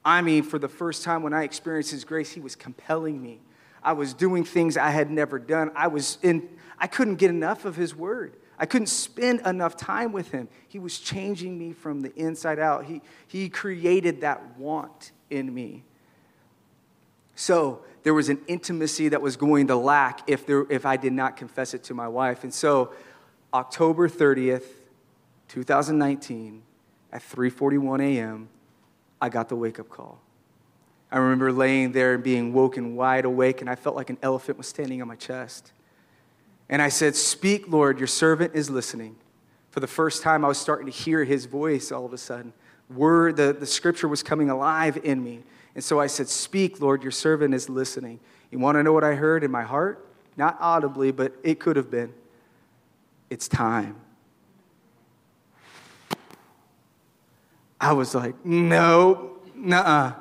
[0.05, 3.41] I mean, for the first time when I experienced His grace, He was compelling me.
[3.83, 5.71] I was doing things I had never done.
[5.77, 8.35] I was in, I couldn't get enough of His Word.
[8.59, 10.49] I couldn't spend enough time with Him.
[10.67, 12.87] He was changing me from the inside out.
[12.87, 15.85] He, he created that want in me.
[17.37, 21.13] So, there was an intimacy that was going to lack if, there, if I did
[21.13, 22.45] not confess it to my wife.
[22.45, 22.93] And so,
[23.53, 24.65] October 30th,
[25.49, 26.63] 2019,
[27.13, 28.49] at 3:41 a.m.,
[29.21, 30.21] I got the wake-up call.
[31.11, 34.59] I remember laying there and being woken wide awake, and I felt like an elephant
[34.59, 35.73] was standing on my chest.
[36.69, 39.17] And I said, Speak, Lord, your servant is listening.
[39.71, 42.53] For the first time, I was starting to hear his voice all of a sudden.
[42.91, 45.45] Word, the, the scripture was coming alive in me.
[45.79, 48.19] And so I said, Speak, Lord, your servant is listening.
[48.51, 50.05] You want to know what I heard in my heart?
[50.37, 52.13] Not audibly, but it could have been.
[53.31, 53.95] It's time.
[57.81, 60.15] I was like, No, nah,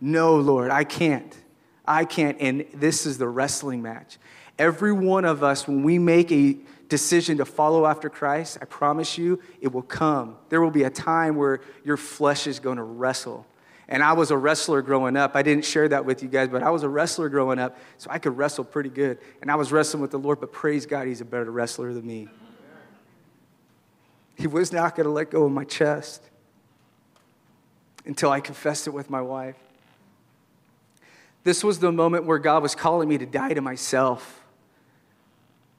[0.00, 1.38] no, Lord, I can't.
[1.86, 2.36] I can't.
[2.40, 4.18] And this is the wrestling match.
[4.58, 6.56] Every one of us, when we make a
[6.88, 10.36] decision to follow after Christ, I promise you, it will come.
[10.48, 13.46] There will be a time where your flesh is going to wrestle.
[13.88, 15.36] And I was a wrestler growing up.
[15.36, 18.10] I didn't share that with you guys, but I was a wrestler growing up, so
[18.10, 19.18] I could wrestle pretty good.
[19.40, 22.06] And I was wrestling with the Lord, but praise God, He's a better wrestler than
[22.06, 22.28] me.
[24.34, 26.22] He was not going to let go of my chest.
[28.04, 29.56] until I confessed it with my wife.
[31.42, 34.44] This was the moment where God was calling me to die to myself.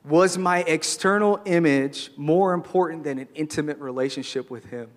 [0.06, 4.90] Was my external image more important than an intimate relationship with Him?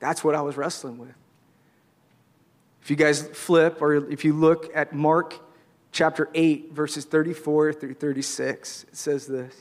[0.00, 1.14] That's what I was wrestling with.
[2.88, 5.38] If you guys flip or if you look at Mark
[5.92, 9.54] chapter 8, verses 34 through 36, it says this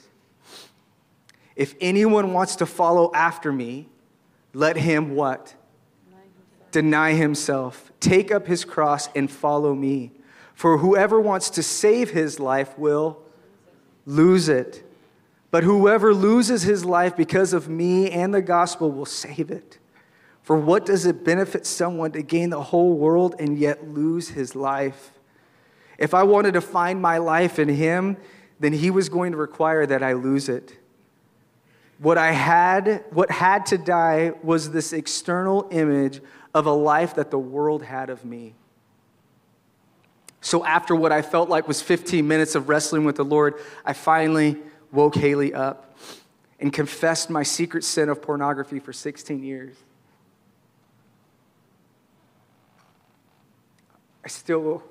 [1.53, 3.89] If anyone wants to follow after me,
[4.53, 5.53] let him what?
[6.71, 10.13] Deny himself, take up his cross, and follow me.
[10.53, 13.21] For whoever wants to save his life will
[14.05, 14.89] lose it.
[15.51, 19.79] But whoever loses his life because of me and the gospel will save it.
[20.47, 24.55] For what does it benefit someone to gain the whole world and yet lose his
[24.55, 25.11] life?
[25.97, 28.15] If I wanted to find my life in him,
[28.57, 30.79] then he was going to require that I lose it.
[31.97, 36.21] What I had, what had to die was this external image
[36.53, 38.55] of a life that the world had of me.
[40.39, 43.91] So, after what I felt like was 15 minutes of wrestling with the Lord, I
[43.91, 44.55] finally
[44.93, 45.97] woke Haley up
[46.57, 49.75] and confessed my secret sin of pornography for 16 years.
[54.27, 54.83] I still,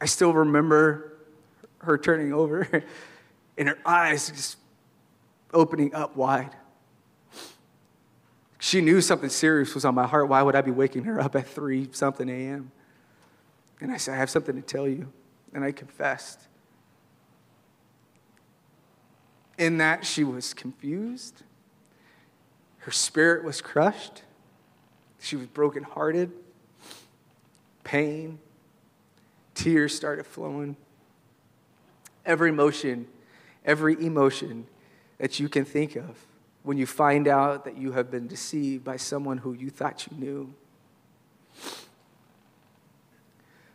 [0.00, 1.12] I still remember
[1.80, 2.66] her turning over
[3.58, 4.56] and her eyes just
[5.52, 6.56] opening up wide.
[8.58, 10.30] She knew something serious was on my heart.
[10.30, 12.72] Why would I be waking her up at 3 something a.m.?
[13.78, 15.12] And I said, I have something to tell you.
[15.52, 16.40] And I confessed.
[19.58, 21.42] In that, she was confused.
[22.78, 24.22] Her spirit was crushed.
[25.20, 26.32] She was brokenhearted.
[27.84, 28.38] Pain.
[29.54, 30.76] Tears started flowing.
[32.24, 33.06] Every emotion,
[33.64, 34.66] every emotion
[35.18, 36.24] that you can think of
[36.62, 40.16] when you find out that you have been deceived by someone who you thought you
[40.16, 40.54] knew.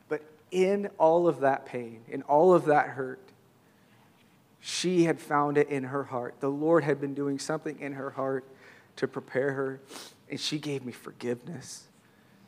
[0.08, 3.20] But in all of that pain, in all of that hurt,
[4.60, 6.36] she had found it in her heart.
[6.40, 8.46] The Lord had been doing something in her heart
[8.98, 9.80] to prepare her,
[10.30, 11.87] and she gave me forgiveness.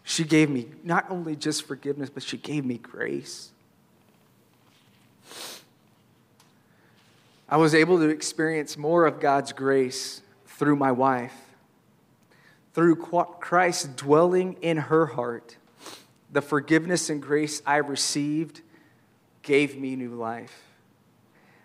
[0.09, 3.51] She gave me not only just forgiveness, but she gave me grace.
[7.47, 11.35] I was able to experience more of God's grace through my wife.
[12.73, 15.57] Through Christ dwelling in her heart,
[16.31, 18.61] the forgiveness and grace I received
[19.43, 20.63] gave me new life.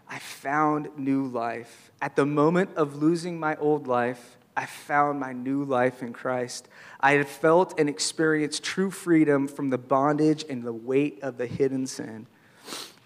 [0.07, 1.91] I found new life.
[2.03, 6.69] At the moment of losing my old life, I found my new life in Christ.
[7.01, 11.47] I had felt and experienced true freedom from the bondage and the weight of the
[11.47, 12.27] hidden sin.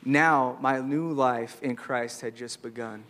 [0.04, 3.04] Now, my new life in Christ had just begun.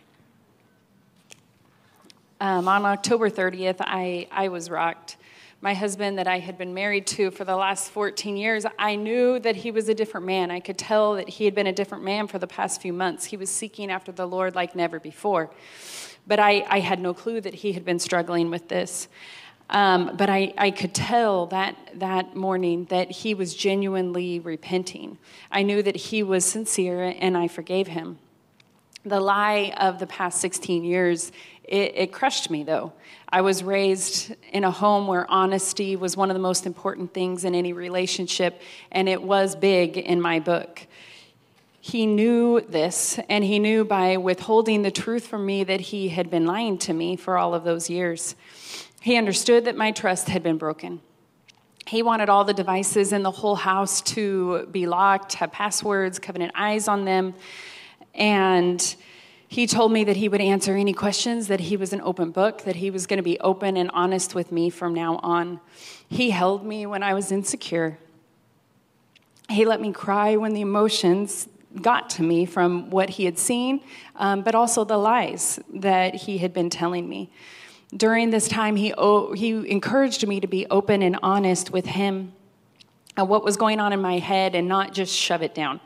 [2.41, 5.17] Um, on October 30th, I, I was rocked.
[5.61, 9.39] My husband, that I had been married to for the last 14 years, I knew
[9.39, 10.49] that he was a different man.
[10.49, 13.25] I could tell that he had been a different man for the past few months.
[13.25, 15.51] He was seeking after the Lord like never before.
[16.29, 19.09] But I, I had no clue that he had been struggling with this.
[19.69, 25.17] Um, but I, I could tell that, that morning that he was genuinely repenting.
[25.51, 28.19] I knew that he was sincere and I forgave him.
[29.03, 31.31] The lie of the past 16 years
[31.69, 32.93] it, it crushed me, though.
[33.29, 37.45] I was raised in a home where honesty was one of the most important things
[37.45, 38.59] in any relationship,
[38.91, 40.87] and it was big in my book.
[41.81, 46.29] He knew this, and he knew by withholding the truth from me that he had
[46.29, 48.35] been lying to me for all of those years.
[49.01, 51.01] He understood that my trust had been broken.
[51.87, 56.51] He wanted all the devices in the whole house to be locked, have passwords, covenant
[56.53, 57.33] eyes on them,
[58.13, 58.95] and
[59.47, 62.63] he told me that he would answer any questions, that he was an open book,
[62.63, 65.59] that he was going to be open and honest with me from now on.
[66.07, 67.97] He held me when I was insecure.
[69.49, 71.47] He let me cry when the emotions
[71.81, 73.81] got to me from what he had seen,
[74.15, 77.29] um, but also the lies that he had been telling me.
[77.95, 78.93] During this time, he,
[79.35, 82.33] he encouraged me to be open and honest with him
[83.17, 85.79] and what was going on in my head and not just shove it down.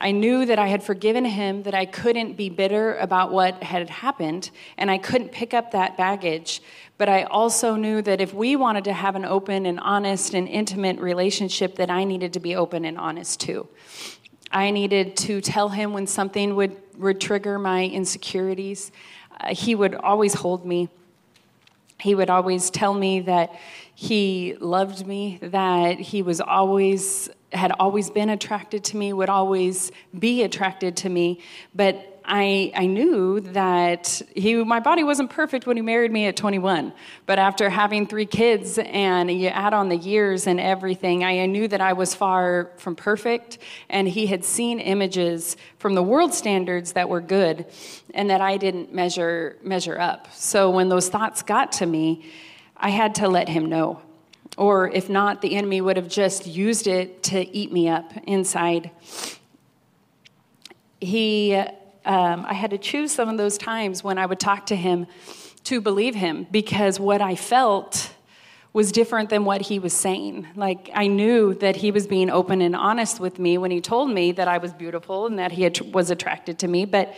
[0.00, 3.88] I knew that I had forgiven him, that I couldn't be bitter about what had
[3.88, 6.60] happened, and I couldn't pick up that baggage.
[6.98, 10.48] But I also knew that if we wanted to have an open and honest and
[10.48, 13.68] intimate relationship, that I needed to be open and honest too.
[14.52, 18.92] I needed to tell him when something would, would trigger my insecurities.
[19.40, 20.88] Uh, he would always hold me.
[22.00, 23.54] He would always tell me that
[23.94, 29.92] he loved me, that he was always had always been attracted to me, would always
[30.18, 31.38] be attracted to me,
[31.74, 36.36] but I, I knew that he, my body wasn't perfect when he married me at
[36.36, 36.92] 21.
[37.26, 41.66] But after having three kids and you add on the years and everything, I knew
[41.68, 43.58] that I was far from perfect.
[43.88, 47.66] And he had seen images from the world standards that were good
[48.14, 50.28] and that I didn't measure, measure up.
[50.32, 52.24] So when those thoughts got to me,
[52.76, 54.02] I had to let him know.
[54.58, 58.90] Or if not, the enemy would have just used it to eat me up inside.
[61.00, 61.60] He,
[62.04, 65.06] um, I had to choose some of those times when I would talk to him
[65.64, 68.12] to believe him because what I felt
[68.72, 70.46] was different than what he was saying.
[70.56, 74.10] Like, I knew that he was being open and honest with me when he told
[74.10, 77.14] me that I was beautiful and that he was attracted to me, but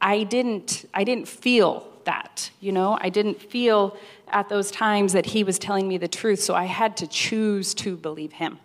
[0.00, 2.98] I didn't, I didn't feel that, you know?
[3.00, 3.96] I didn't feel
[4.28, 7.74] at those times that he was telling me the truth, so I had to choose
[7.74, 8.58] to believe him.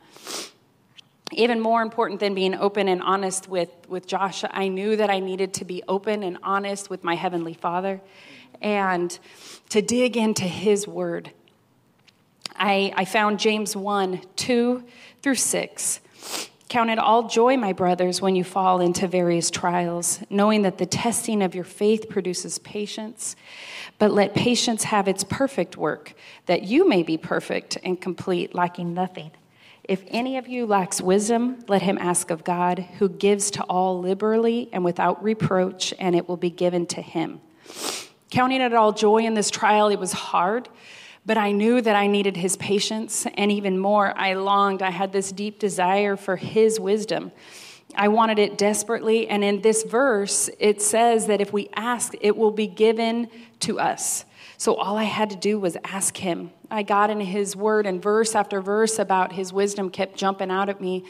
[1.39, 5.19] Even more important than being open and honest with, with Josh, I knew that I
[5.21, 8.01] needed to be open and honest with my Heavenly Father
[8.61, 9.17] and
[9.69, 11.31] to dig into His Word.
[12.57, 14.83] I, I found James 1 2
[15.21, 16.01] through 6.
[16.67, 20.85] Count it all joy, my brothers, when you fall into various trials, knowing that the
[20.85, 23.37] testing of your faith produces patience.
[23.97, 26.15] But let patience have its perfect work,
[26.47, 29.31] that you may be perfect and complete, lacking nothing.
[29.89, 33.99] If any of you lacks wisdom, let him ask of God, who gives to all
[33.99, 37.41] liberally and without reproach, and it will be given to him.
[38.29, 40.69] Counting it all joy in this trial, it was hard
[41.25, 44.81] but I knew that I needed his patience, and even more, I longed.
[44.81, 47.31] I had this deep desire for his wisdom.
[47.95, 52.35] I wanted it desperately, and in this verse, it says that if we ask, it
[52.35, 53.27] will be given
[53.59, 54.25] to us.
[54.59, 56.51] So all I had to do was ask him.
[56.69, 60.67] I got in his word, and verse after verse about his wisdom kept jumping out
[60.67, 61.05] at me.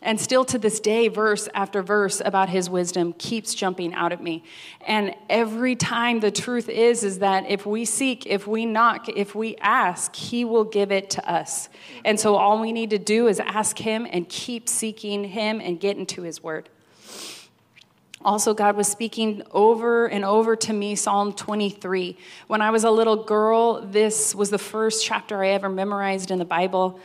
[0.00, 4.22] And still to this day, verse after verse about his wisdom keeps jumping out at
[4.22, 4.44] me.
[4.86, 9.34] And every time the truth is, is that if we seek, if we knock, if
[9.34, 11.68] we ask, he will give it to us.
[12.04, 15.80] And so all we need to do is ask him and keep seeking him and
[15.80, 16.68] get into his word.
[18.24, 22.16] Also, God was speaking over and over to me Psalm 23.
[22.46, 26.38] When I was a little girl, this was the first chapter I ever memorized in
[26.38, 27.00] the Bible.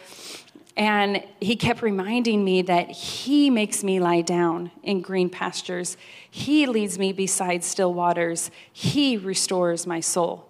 [0.75, 5.97] And he kept reminding me that he makes me lie down in green pastures.
[6.29, 8.51] He leads me beside still waters.
[8.71, 10.47] He restores my soul.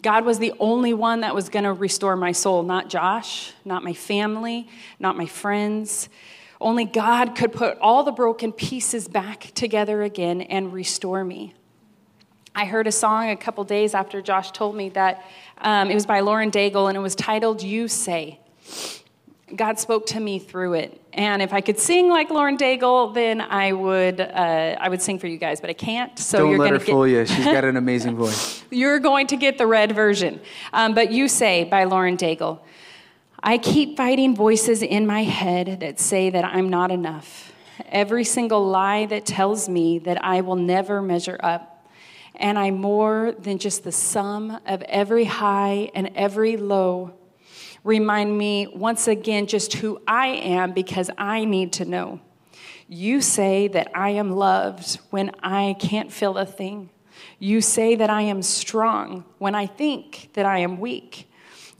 [0.00, 3.84] God was the only one that was going to restore my soul, not Josh, not
[3.84, 4.66] my family,
[4.98, 6.08] not my friends.
[6.60, 11.54] Only God could put all the broken pieces back together again and restore me.
[12.54, 15.24] I heard a song a couple days after Josh told me that
[15.58, 18.40] um, it was by Lauren Daigle and it was titled You Say.
[19.54, 21.00] God spoke to me through it.
[21.12, 25.18] And if I could sing like Lauren Daigle, then I would, uh, I would sing
[25.18, 26.16] for you guys, but I can't.
[26.18, 26.86] So Don't you're let her get...
[26.86, 27.24] fool you.
[27.26, 28.62] She's got an amazing voice.
[28.70, 30.40] you're going to get the red version.
[30.72, 32.60] Um, but You Say by Lauren Daigle.
[33.42, 37.54] I keep fighting voices in my head that say that I'm not enough.
[37.86, 41.88] Every single lie that tells me that I will never measure up.
[42.34, 47.14] And I'm more than just the sum of every high and every low.
[47.82, 52.20] Remind me once again just who I am because I need to know.
[52.88, 56.90] You say that I am loved when I can't feel a thing.
[57.38, 61.29] You say that I am strong when I think that I am weak.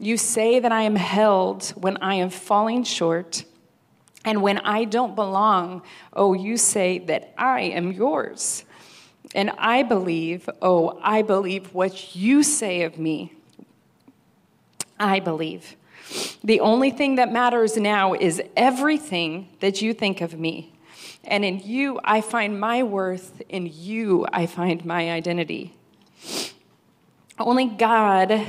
[0.01, 3.45] You say that I am held when I am falling short.
[4.25, 5.83] And when I don't belong,
[6.13, 8.65] oh, you say that I am yours.
[9.35, 13.33] And I believe, oh, I believe what you say of me.
[14.99, 15.75] I believe.
[16.43, 20.73] The only thing that matters now is everything that you think of me.
[21.23, 23.39] And in you, I find my worth.
[23.49, 25.75] In you, I find my identity.
[27.37, 28.47] Only God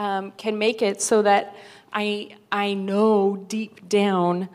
[0.00, 1.54] um, can make it so that
[1.92, 4.48] I, I know deep down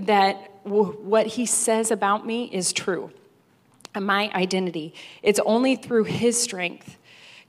[0.00, 3.10] that w- what he says about me is true,
[4.00, 4.94] my identity.
[5.24, 6.98] It's only through his strength.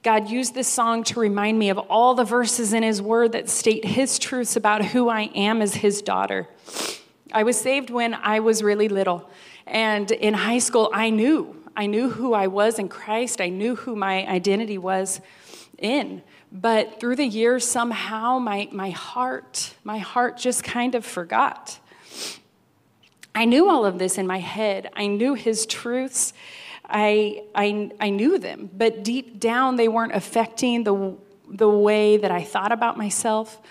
[0.01, 3.49] God used this song to remind me of all the verses in his word that
[3.49, 6.47] state his truths about who I am as his daughter.
[7.31, 9.29] I was saved when I was really little.
[9.67, 11.55] And in high school, I knew.
[11.75, 13.41] I knew who I was in Christ.
[13.41, 15.21] I knew who my identity was
[15.77, 16.21] in.
[16.51, 21.79] But through the years, somehow my, my heart, my heart just kind of forgot.
[23.35, 24.89] I knew all of this in my head.
[24.95, 26.33] I knew his truths.
[26.89, 31.15] I, I, I knew them, but deep down they weren't affecting the,
[31.49, 33.61] the way that I thought about myself,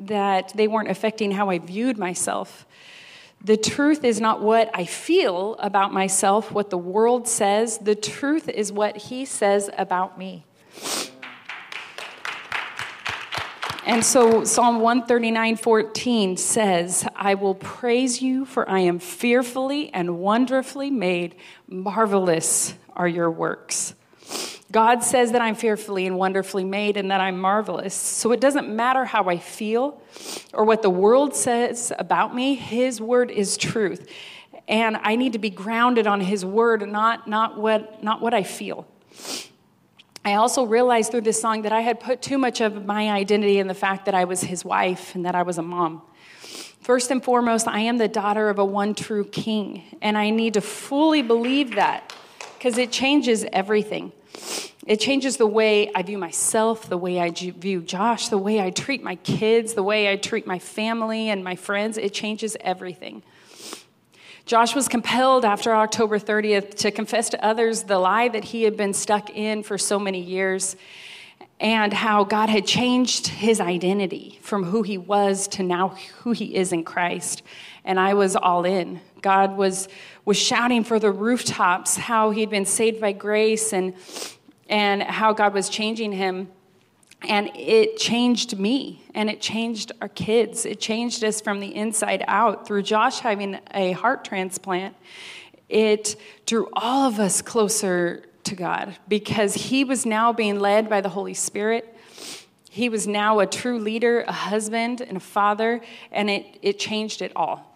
[0.00, 2.64] that they weren't affecting how I viewed myself.
[3.44, 7.78] The truth is not what I feel about myself, what the world says.
[7.78, 10.44] The truth is what He says about me.
[13.86, 20.18] And so Psalm 139 14 says, I will praise you, for I am fearfully and
[20.18, 21.36] wonderfully made.
[21.68, 23.94] Marvelous are your works.
[24.72, 27.94] God says that I'm fearfully and wonderfully made and that I'm marvelous.
[27.94, 30.02] So it doesn't matter how I feel
[30.52, 34.10] or what the world says about me, His word is truth.
[34.66, 38.42] And I need to be grounded on His word, not, not, what, not what I
[38.42, 38.84] feel.
[40.26, 43.60] I also realized through this song that I had put too much of my identity
[43.60, 46.02] in the fact that I was his wife and that I was a mom.
[46.80, 50.54] First and foremost, I am the daughter of a one true king, and I need
[50.54, 52.12] to fully believe that
[52.58, 54.10] because it changes everything.
[54.84, 58.70] It changes the way I view myself, the way I view Josh, the way I
[58.70, 61.98] treat my kids, the way I treat my family and my friends.
[61.98, 63.22] It changes everything.
[64.46, 68.76] Josh was compelled after October 30th to confess to others the lie that he had
[68.76, 70.76] been stuck in for so many years
[71.58, 76.54] and how God had changed his identity from who he was to now who he
[76.54, 77.42] is in Christ.
[77.84, 79.00] And I was all in.
[79.20, 79.88] God was,
[80.24, 83.94] was shouting for the rooftops how he'd been saved by grace and,
[84.68, 86.46] and how God was changing him.
[87.22, 90.66] And it changed me and it changed our kids.
[90.66, 92.66] It changed us from the inside out.
[92.66, 94.94] Through Josh having a heart transplant,
[95.68, 101.00] it drew all of us closer to God because he was now being led by
[101.00, 101.96] the Holy Spirit.
[102.70, 105.80] He was now a true leader, a husband, and a father,
[106.12, 107.75] and it, it changed it all.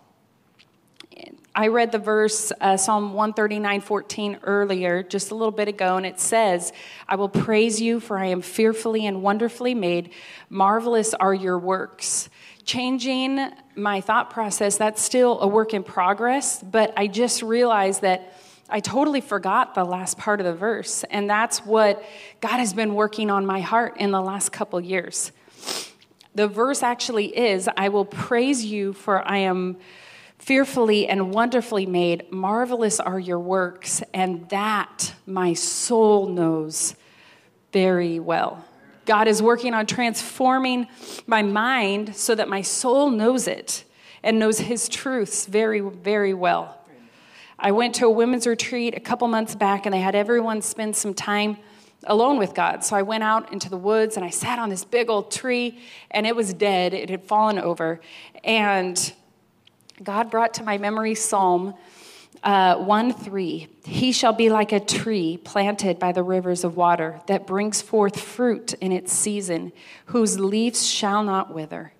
[1.60, 6.06] I read the verse, uh, Psalm 139 14, earlier, just a little bit ago, and
[6.06, 6.72] it says,
[7.06, 10.14] I will praise you, for I am fearfully and wonderfully made.
[10.48, 12.30] Marvelous are your works.
[12.64, 18.32] Changing my thought process, that's still a work in progress, but I just realized that
[18.70, 22.02] I totally forgot the last part of the verse, and that's what
[22.40, 25.30] God has been working on my heart in the last couple years.
[26.34, 29.76] The verse actually is, I will praise you, for I am
[30.40, 32.32] fearfully and wonderfully made.
[32.32, 36.96] Marvelous are your works, and that my soul knows
[37.72, 38.64] very well.
[39.04, 40.88] God is working on transforming
[41.26, 43.84] my mind so that my soul knows it
[44.22, 46.78] and knows his truths very, very well.
[47.58, 50.96] I went to a women's retreat a couple months back, and they had everyone spend
[50.96, 51.58] some time
[52.04, 52.82] alone with God.
[52.82, 55.80] So I went out into the woods and I sat on this big old tree,
[56.10, 56.94] and it was dead.
[56.94, 58.00] It had fallen over.
[58.42, 59.12] And
[60.02, 61.74] God brought to my memory Psalm
[62.42, 63.68] uh, 1 3.
[63.84, 68.18] He shall be like a tree planted by the rivers of water that brings forth
[68.18, 69.72] fruit in its season,
[70.06, 71.92] whose leaves shall not wither.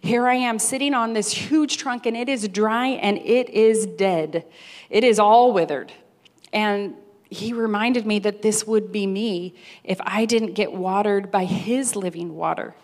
[0.00, 3.86] Here I am sitting on this huge trunk, and it is dry and it is
[3.86, 4.44] dead.
[4.90, 5.92] It is all withered.
[6.52, 6.94] And
[7.30, 11.94] he reminded me that this would be me if I didn't get watered by his
[11.94, 12.74] living water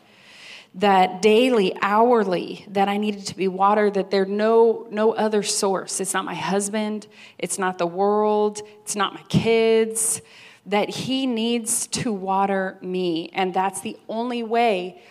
[0.75, 6.01] that daily, hourly, that I needed to be watered, that there's no, no other source.
[6.01, 7.09] It's not my husband,
[7.39, 10.23] it's not the world, it's not my kids,
[10.67, 13.31] that he needs to water me.
[13.33, 15.03] And that's the only way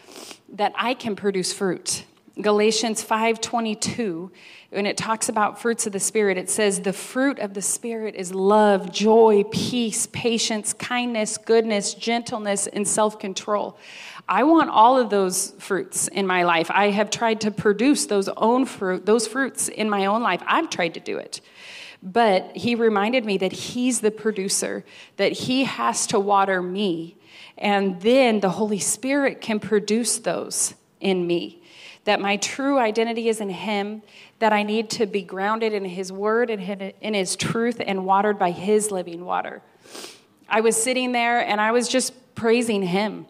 [0.53, 2.05] that I can produce fruit.
[2.41, 4.31] Galatians 5:22
[4.69, 8.15] when it talks about fruits of the spirit it says the fruit of the spirit
[8.15, 13.77] is love, joy, peace, patience, kindness, goodness, gentleness and self-control.
[14.29, 16.69] I want all of those fruits in my life.
[16.69, 20.43] I have tried to produce those own fruit, those fruits in my own life.
[20.45, 21.41] I've tried to do it.
[22.03, 24.85] But he reminded me that he's the producer,
[25.17, 27.17] that he has to water me,
[27.57, 31.63] and then the Holy Spirit can produce those in me.
[32.03, 34.03] That my true identity is in him,
[34.37, 38.37] that I need to be grounded in his word and in his truth and watered
[38.37, 39.63] by his living water.
[40.47, 43.25] I was sitting there and I was just praising him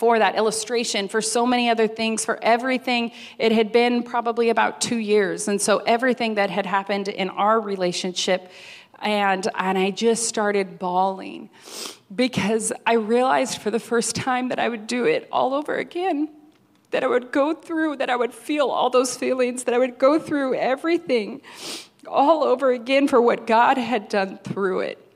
[0.00, 3.12] for that illustration, for so many other things, for everything.
[3.38, 5.46] It had been probably about two years.
[5.46, 8.50] And so everything that had happened in our relationship,
[9.02, 11.50] and, and I just started bawling
[12.16, 16.30] because I realized for the first time that I would do it all over again.
[16.92, 19.98] That I would go through, that I would feel all those feelings, that I would
[19.98, 21.42] go through everything
[22.06, 25.09] all over again for what God had done through it.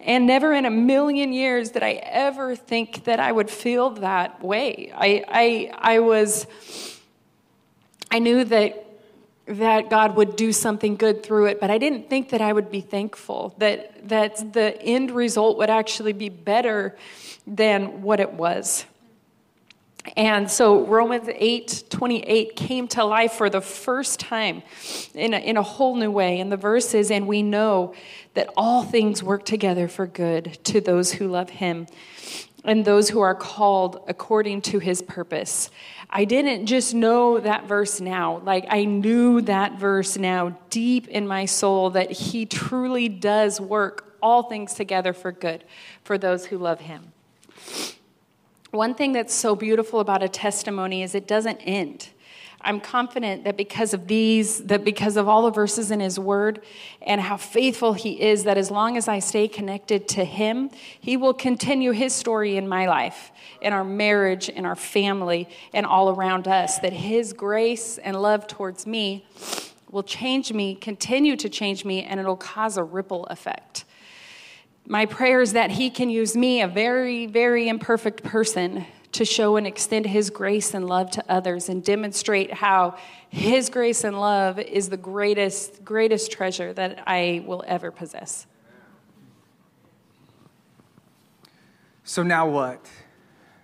[0.00, 4.42] And never in a million years did I ever think that I would feel that
[4.42, 4.92] way.
[4.94, 6.46] I, I, I was,
[8.10, 8.86] I knew that
[9.46, 12.70] that God would do something good through it, but I didn't think that I would
[12.70, 16.96] be thankful, that, that the end result would actually be better
[17.46, 18.84] than what it was.
[20.16, 24.62] And so Romans 8 28 came to life for the first time
[25.14, 26.40] in a, in a whole new way.
[26.40, 27.94] And the verse is, And we know
[28.34, 31.86] that all things work together for good to those who love him
[32.64, 35.70] and those who are called according to his purpose.
[36.10, 41.26] I didn't just know that verse now, like I knew that verse now deep in
[41.26, 45.64] my soul that he truly does work all things together for good
[46.02, 47.12] for those who love him.
[48.76, 52.10] One thing that's so beautiful about a testimony is it doesn't end.
[52.60, 56.62] I'm confident that because of these, that because of all the verses in His Word
[57.00, 60.70] and how faithful He is, that as long as I stay connected to Him,
[61.00, 65.86] He will continue His story in my life, in our marriage, in our family, and
[65.86, 66.78] all around us.
[66.80, 69.26] That His grace and love towards me
[69.90, 73.86] will change me, continue to change me, and it'll cause a ripple effect.
[74.88, 79.56] My prayer is that He can use me, a very, very imperfect person, to show
[79.56, 82.96] and extend His grace and love to others and demonstrate how
[83.28, 88.46] His grace and love is the greatest, greatest treasure that I will ever possess.
[92.04, 92.86] So now what?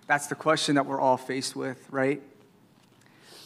[0.07, 2.21] That's the question that we're all faced with, right?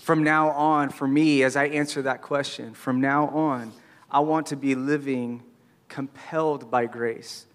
[0.01, 3.73] From now on, for me, as I answer that question, from now on,
[4.09, 5.43] I want to be living
[5.89, 7.45] compelled by grace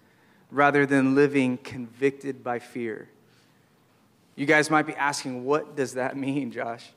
[0.53, 3.09] rather than living convicted by fear.
[4.35, 6.87] You guys might be asking, what does that mean, Josh?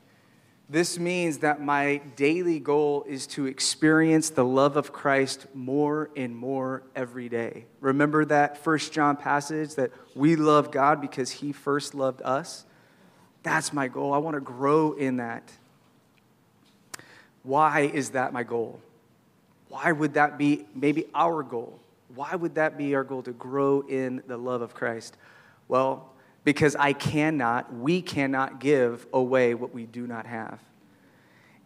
[0.69, 6.35] This means that my daily goal is to experience the love of Christ more and
[6.35, 7.65] more every day.
[7.79, 12.65] Remember that First John passage that we love God because he first loved us?
[13.43, 14.13] That's my goal.
[14.13, 15.49] I want to grow in that.
[17.43, 18.81] Why is that my goal?
[19.69, 21.79] Why would that be maybe our goal?
[22.17, 25.15] Why would that be our goal to grow in the love of Christ?
[25.67, 26.11] Well,
[26.43, 30.59] because I cannot, we cannot give away what we do not have.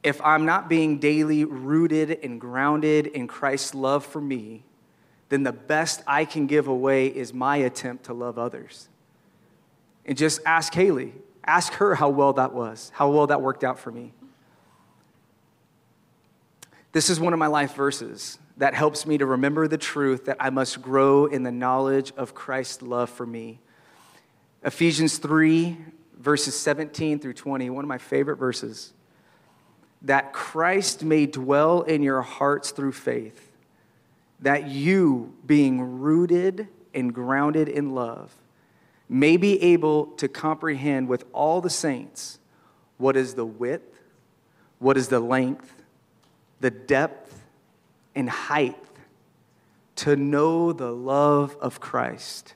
[0.04, 4.64] If I'm not being daily rooted and grounded in Christ's love for me,
[5.30, 8.90] then the best I can give away is my attempt to love others.
[10.06, 11.14] And just ask Haley,
[11.46, 14.12] ask her how well that was, how well that worked out for me.
[16.92, 20.38] This is one of my life verses that helps me to remember the truth that
[20.40, 23.60] I must grow in the knowledge of Christ's love for me.
[24.64, 25.78] Ephesians 3,
[26.18, 28.94] verses 17 through 20, one of my favorite verses.
[30.04, 33.52] That Christ may dwell in your hearts through faith,
[34.40, 38.36] that you, being rooted and grounded in love,
[39.08, 42.40] may be able to comprehend with all the saints
[42.98, 44.00] what is the width,
[44.80, 45.74] what is the length,
[46.62, 47.21] the depth,
[48.16, 48.78] and height,
[49.98, 52.56] to know the love of Christ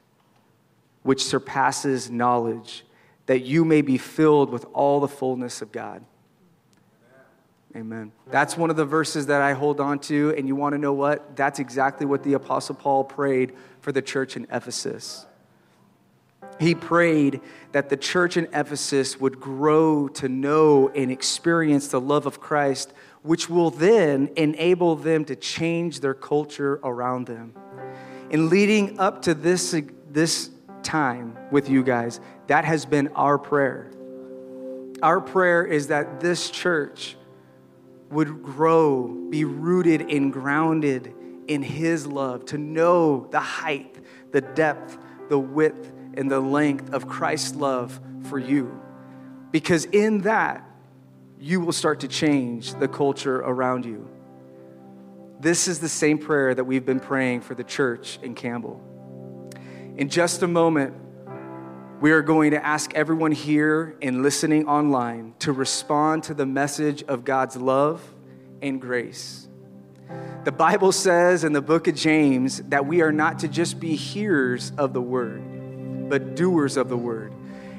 [1.05, 2.83] which surpasses knowledge,
[3.27, 6.03] that you may be filled with all the fullness of God.
[7.75, 8.11] Amen.
[8.31, 10.93] That's one of the verses that I hold on to, and you want to know
[10.93, 11.35] what?
[11.35, 15.27] That's exactly what the Apostle Paul prayed for the church in Ephesus.
[16.59, 17.39] He prayed
[17.71, 22.93] that the church in Ephesus would grow to know and experience the love of Christ,
[23.25, 27.53] which will then enable them to change their culture around them.
[28.29, 29.75] In leading up to this,
[30.11, 30.51] this
[30.83, 33.91] time with you guys, that has been our prayer.
[35.01, 37.17] Our prayer is that this church
[38.11, 41.11] would grow, be rooted and grounded
[41.47, 43.97] in His love, to know the height,
[44.31, 44.99] the depth,
[45.29, 47.99] the width, and the length of Christ's love
[48.29, 48.79] for you.
[49.51, 50.64] Because in that,
[51.45, 54.09] you will start to change the culture around you.
[55.39, 58.81] This is the same prayer that we've been praying for the church in Campbell.
[59.95, 60.95] In just a moment,
[62.01, 67.03] we are going to ask everyone here and listening online to respond to the message
[67.03, 68.01] of God's love
[68.63, 69.47] and grace.
[70.45, 73.95] The Bible says in the book of James that we are not to just be
[73.95, 77.33] hearers of the word, but doers of the word.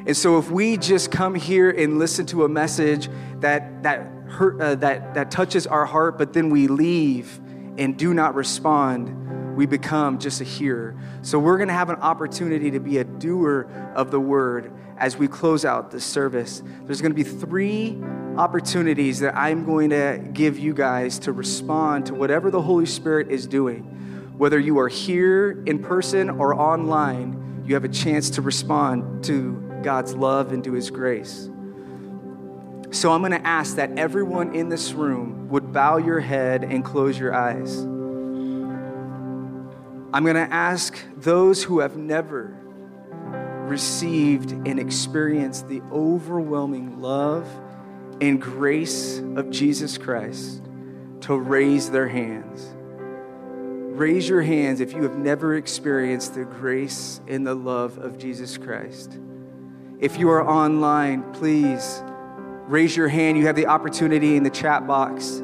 [0.06, 3.08] And so if we just come here and listen to a message
[3.40, 7.40] that, that, hurt, uh, that, that touches our heart, but then we leave
[7.76, 10.96] and do not respond, we become just a hearer.
[11.22, 15.16] So we're going to have an opportunity to be a doer of the word as
[15.16, 16.62] we close out this service.
[16.82, 18.00] There's going to be three
[18.36, 23.30] opportunities that I'm going to give you guys to respond to whatever the Holy Spirit
[23.30, 23.82] is doing.
[24.38, 29.62] Whether you are here in person or online, you have a chance to respond to
[29.82, 31.50] God's love and to His grace.
[32.90, 36.84] So I'm going to ask that everyone in this room would bow your head and
[36.84, 37.78] close your eyes.
[40.12, 42.56] I'm going to ask those who have never
[43.66, 47.46] received and experienced the overwhelming love
[48.20, 50.62] and grace of Jesus Christ
[51.22, 52.74] to raise their hands.
[53.98, 58.56] Raise your hands if you have never experienced the grace and the love of Jesus
[58.56, 59.18] Christ.
[59.98, 62.02] If you are online, please
[62.66, 63.38] raise your hand.
[63.38, 65.40] You have the opportunity in the chat box.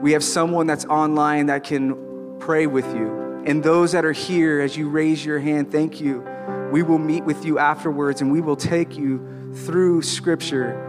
[0.00, 3.42] We have someone that's online that can pray with you.
[3.44, 6.26] And those that are here, as you raise your hand, thank you.
[6.72, 10.86] We will meet with you afterwards and we will take you through Scripture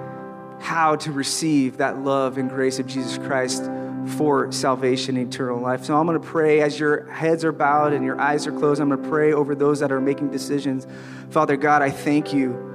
[0.62, 3.70] how to receive that love and grace of Jesus Christ
[4.16, 5.84] for salvation and eternal life.
[5.84, 8.80] So I'm going to pray as your heads are bowed and your eyes are closed.
[8.80, 10.88] I'm going to pray over those that are making decisions.
[11.30, 12.71] Father God, I thank you.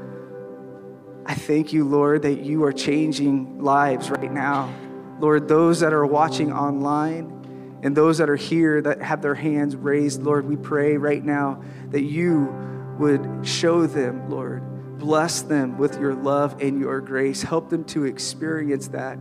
[1.27, 4.73] I thank you, Lord, that you are changing lives right now.
[5.21, 9.77] Lord, those that are watching online and those that are here that have their hands
[9.77, 12.55] raised, Lord, we pray right now that you
[12.99, 14.99] would show them, Lord.
[14.99, 17.43] Bless them with your love and your grace.
[17.43, 19.19] Help them to experience that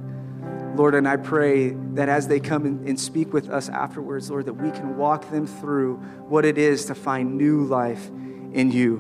[0.75, 4.53] Lord, and I pray that as they come and speak with us afterwards, Lord, that
[4.53, 5.95] we can walk them through
[6.27, 8.09] what it is to find new life
[8.53, 8.97] in you.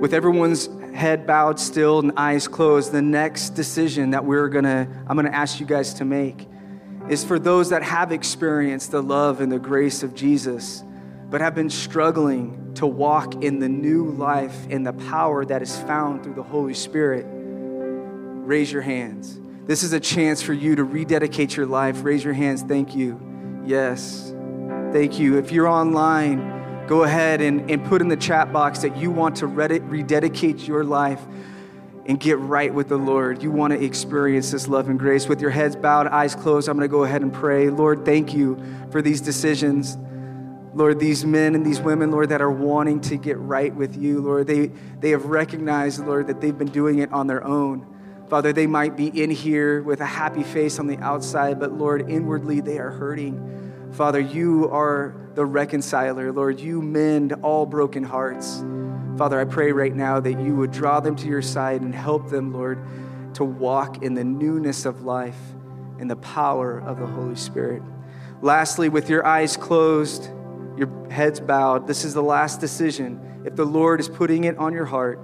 [0.00, 5.16] With everyone's head bowed still and eyes closed, the next decision that we're gonna, I'm
[5.16, 6.48] gonna ask you guys to make
[7.08, 10.82] is for those that have experienced the love and the grace of Jesus,
[11.30, 15.78] but have been struggling to walk in the new life and the power that is
[15.82, 17.26] found through the Holy Spirit.
[17.28, 19.38] Raise your hands.
[19.66, 22.04] This is a chance for you to rededicate your life.
[22.04, 22.62] Raise your hands.
[22.62, 23.20] Thank you.
[23.64, 24.32] Yes.
[24.92, 25.38] Thank you.
[25.38, 26.55] If you're online,
[26.86, 30.84] go ahead and, and put in the chat box that you want to rededicate your
[30.84, 31.20] life
[32.06, 33.42] and get right with the Lord.
[33.42, 35.26] You want to experience this love and grace.
[35.28, 37.68] With your heads bowed, eyes closed, I'm going to go ahead and pray.
[37.68, 39.98] Lord, thank you for these decisions.
[40.72, 44.20] Lord, these men and these women, Lord, that are wanting to get right with you,
[44.20, 44.70] Lord, they,
[45.00, 47.92] they have recognized, Lord, that they've been doing it on their own.
[48.28, 52.10] Father, they might be in here with a happy face on the outside, but Lord,
[52.10, 53.90] inwardly they are hurting.
[53.92, 56.32] Father, you are the reconciler.
[56.32, 58.64] Lord, you mend all broken hearts.
[59.18, 62.30] Father, I pray right now that you would draw them to your side and help
[62.30, 62.82] them, Lord,
[63.34, 65.38] to walk in the newness of life
[65.98, 67.82] and the power of the Holy Spirit.
[68.40, 70.30] Lastly, with your eyes closed,
[70.76, 73.42] your heads bowed, this is the last decision.
[73.44, 75.20] If the Lord is putting it on your heart,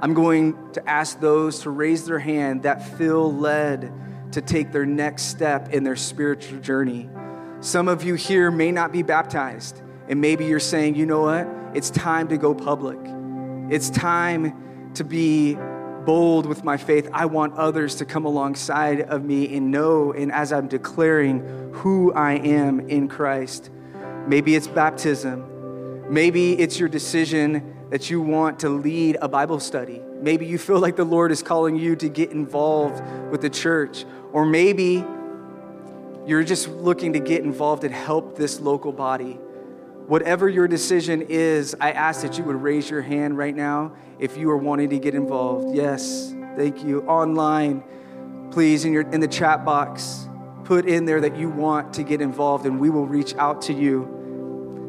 [0.00, 3.92] I'm going to ask those to raise their hand that feel led
[4.32, 7.08] to take their next step in their spiritual journey.
[7.64, 11.48] Some of you here may not be baptized, and maybe you're saying, you know what?
[11.74, 12.98] It's time to go public.
[13.70, 15.54] It's time to be
[16.04, 17.08] bold with my faith.
[17.10, 21.40] I want others to come alongside of me and know, and as I'm declaring
[21.72, 23.70] who I am in Christ.
[24.26, 26.12] Maybe it's baptism.
[26.12, 30.02] Maybe it's your decision that you want to lead a Bible study.
[30.20, 34.04] Maybe you feel like the Lord is calling you to get involved with the church.
[34.34, 35.02] Or maybe
[36.26, 39.32] you're just looking to get involved and help this local body.
[40.06, 44.36] Whatever your decision is, I ask that you would raise your hand right now if
[44.36, 45.74] you are wanting to get involved.
[45.74, 47.02] Yes, thank you.
[47.02, 47.82] Online,
[48.50, 50.28] please, in, your, in the chat box,
[50.64, 53.72] put in there that you want to get involved, and we will reach out to
[53.72, 54.14] you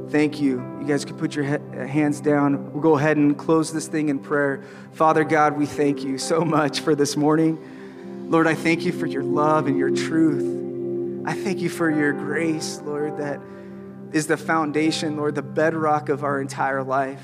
[0.10, 0.60] Thank you.
[0.80, 2.72] You guys can put your hands down.
[2.72, 4.64] We'll go ahead and close this thing in prayer.
[4.94, 8.28] Father God, we thank you so much for this morning.
[8.30, 10.65] Lord, I thank you for your love and your truth.
[11.26, 13.42] I thank you for your grace, Lord, that
[14.14, 17.22] is the foundation, Lord, the bedrock of our entire life.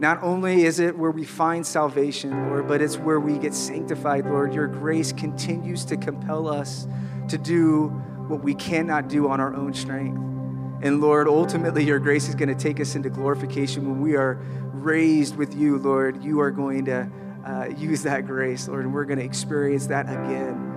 [0.00, 4.26] Not only is it where we find salvation, Lord, but it's where we get sanctified,
[4.26, 4.52] Lord.
[4.52, 6.88] Your grace continues to compel us
[7.28, 7.88] to do
[8.26, 10.18] what we cannot do on our own strength.
[10.82, 14.34] And Lord, ultimately, your grace is going to take us into glorification when we are
[14.72, 16.24] raised with you, Lord.
[16.24, 17.08] You are going to
[17.46, 20.73] uh, use that grace, Lord, and we're going to experience that again.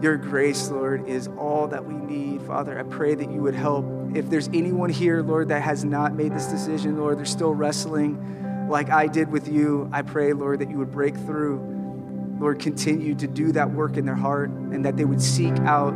[0.00, 2.42] Your grace, Lord, is all that we need.
[2.42, 3.84] Father, I pray that you would help.
[4.14, 8.68] If there's anyone here, Lord, that has not made this decision, Lord, they're still wrestling
[8.68, 12.36] like I did with you, I pray, Lord, that you would break through.
[12.38, 15.94] Lord, continue to do that work in their heart and that they would seek out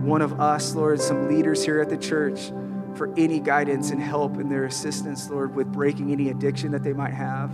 [0.00, 2.52] one of us, Lord, some leaders here at the church
[2.94, 6.92] for any guidance and help and their assistance, Lord, with breaking any addiction that they
[6.92, 7.50] might have.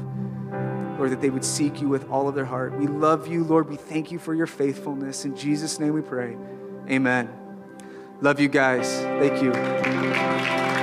[1.03, 2.79] Lord, that they would seek you with all of their heart.
[2.79, 3.69] We love you, Lord.
[3.69, 5.25] We thank you for your faithfulness.
[5.25, 6.37] In Jesus' name we pray.
[6.89, 7.29] Amen.
[8.21, 8.89] Love you guys.
[9.19, 10.82] Thank you.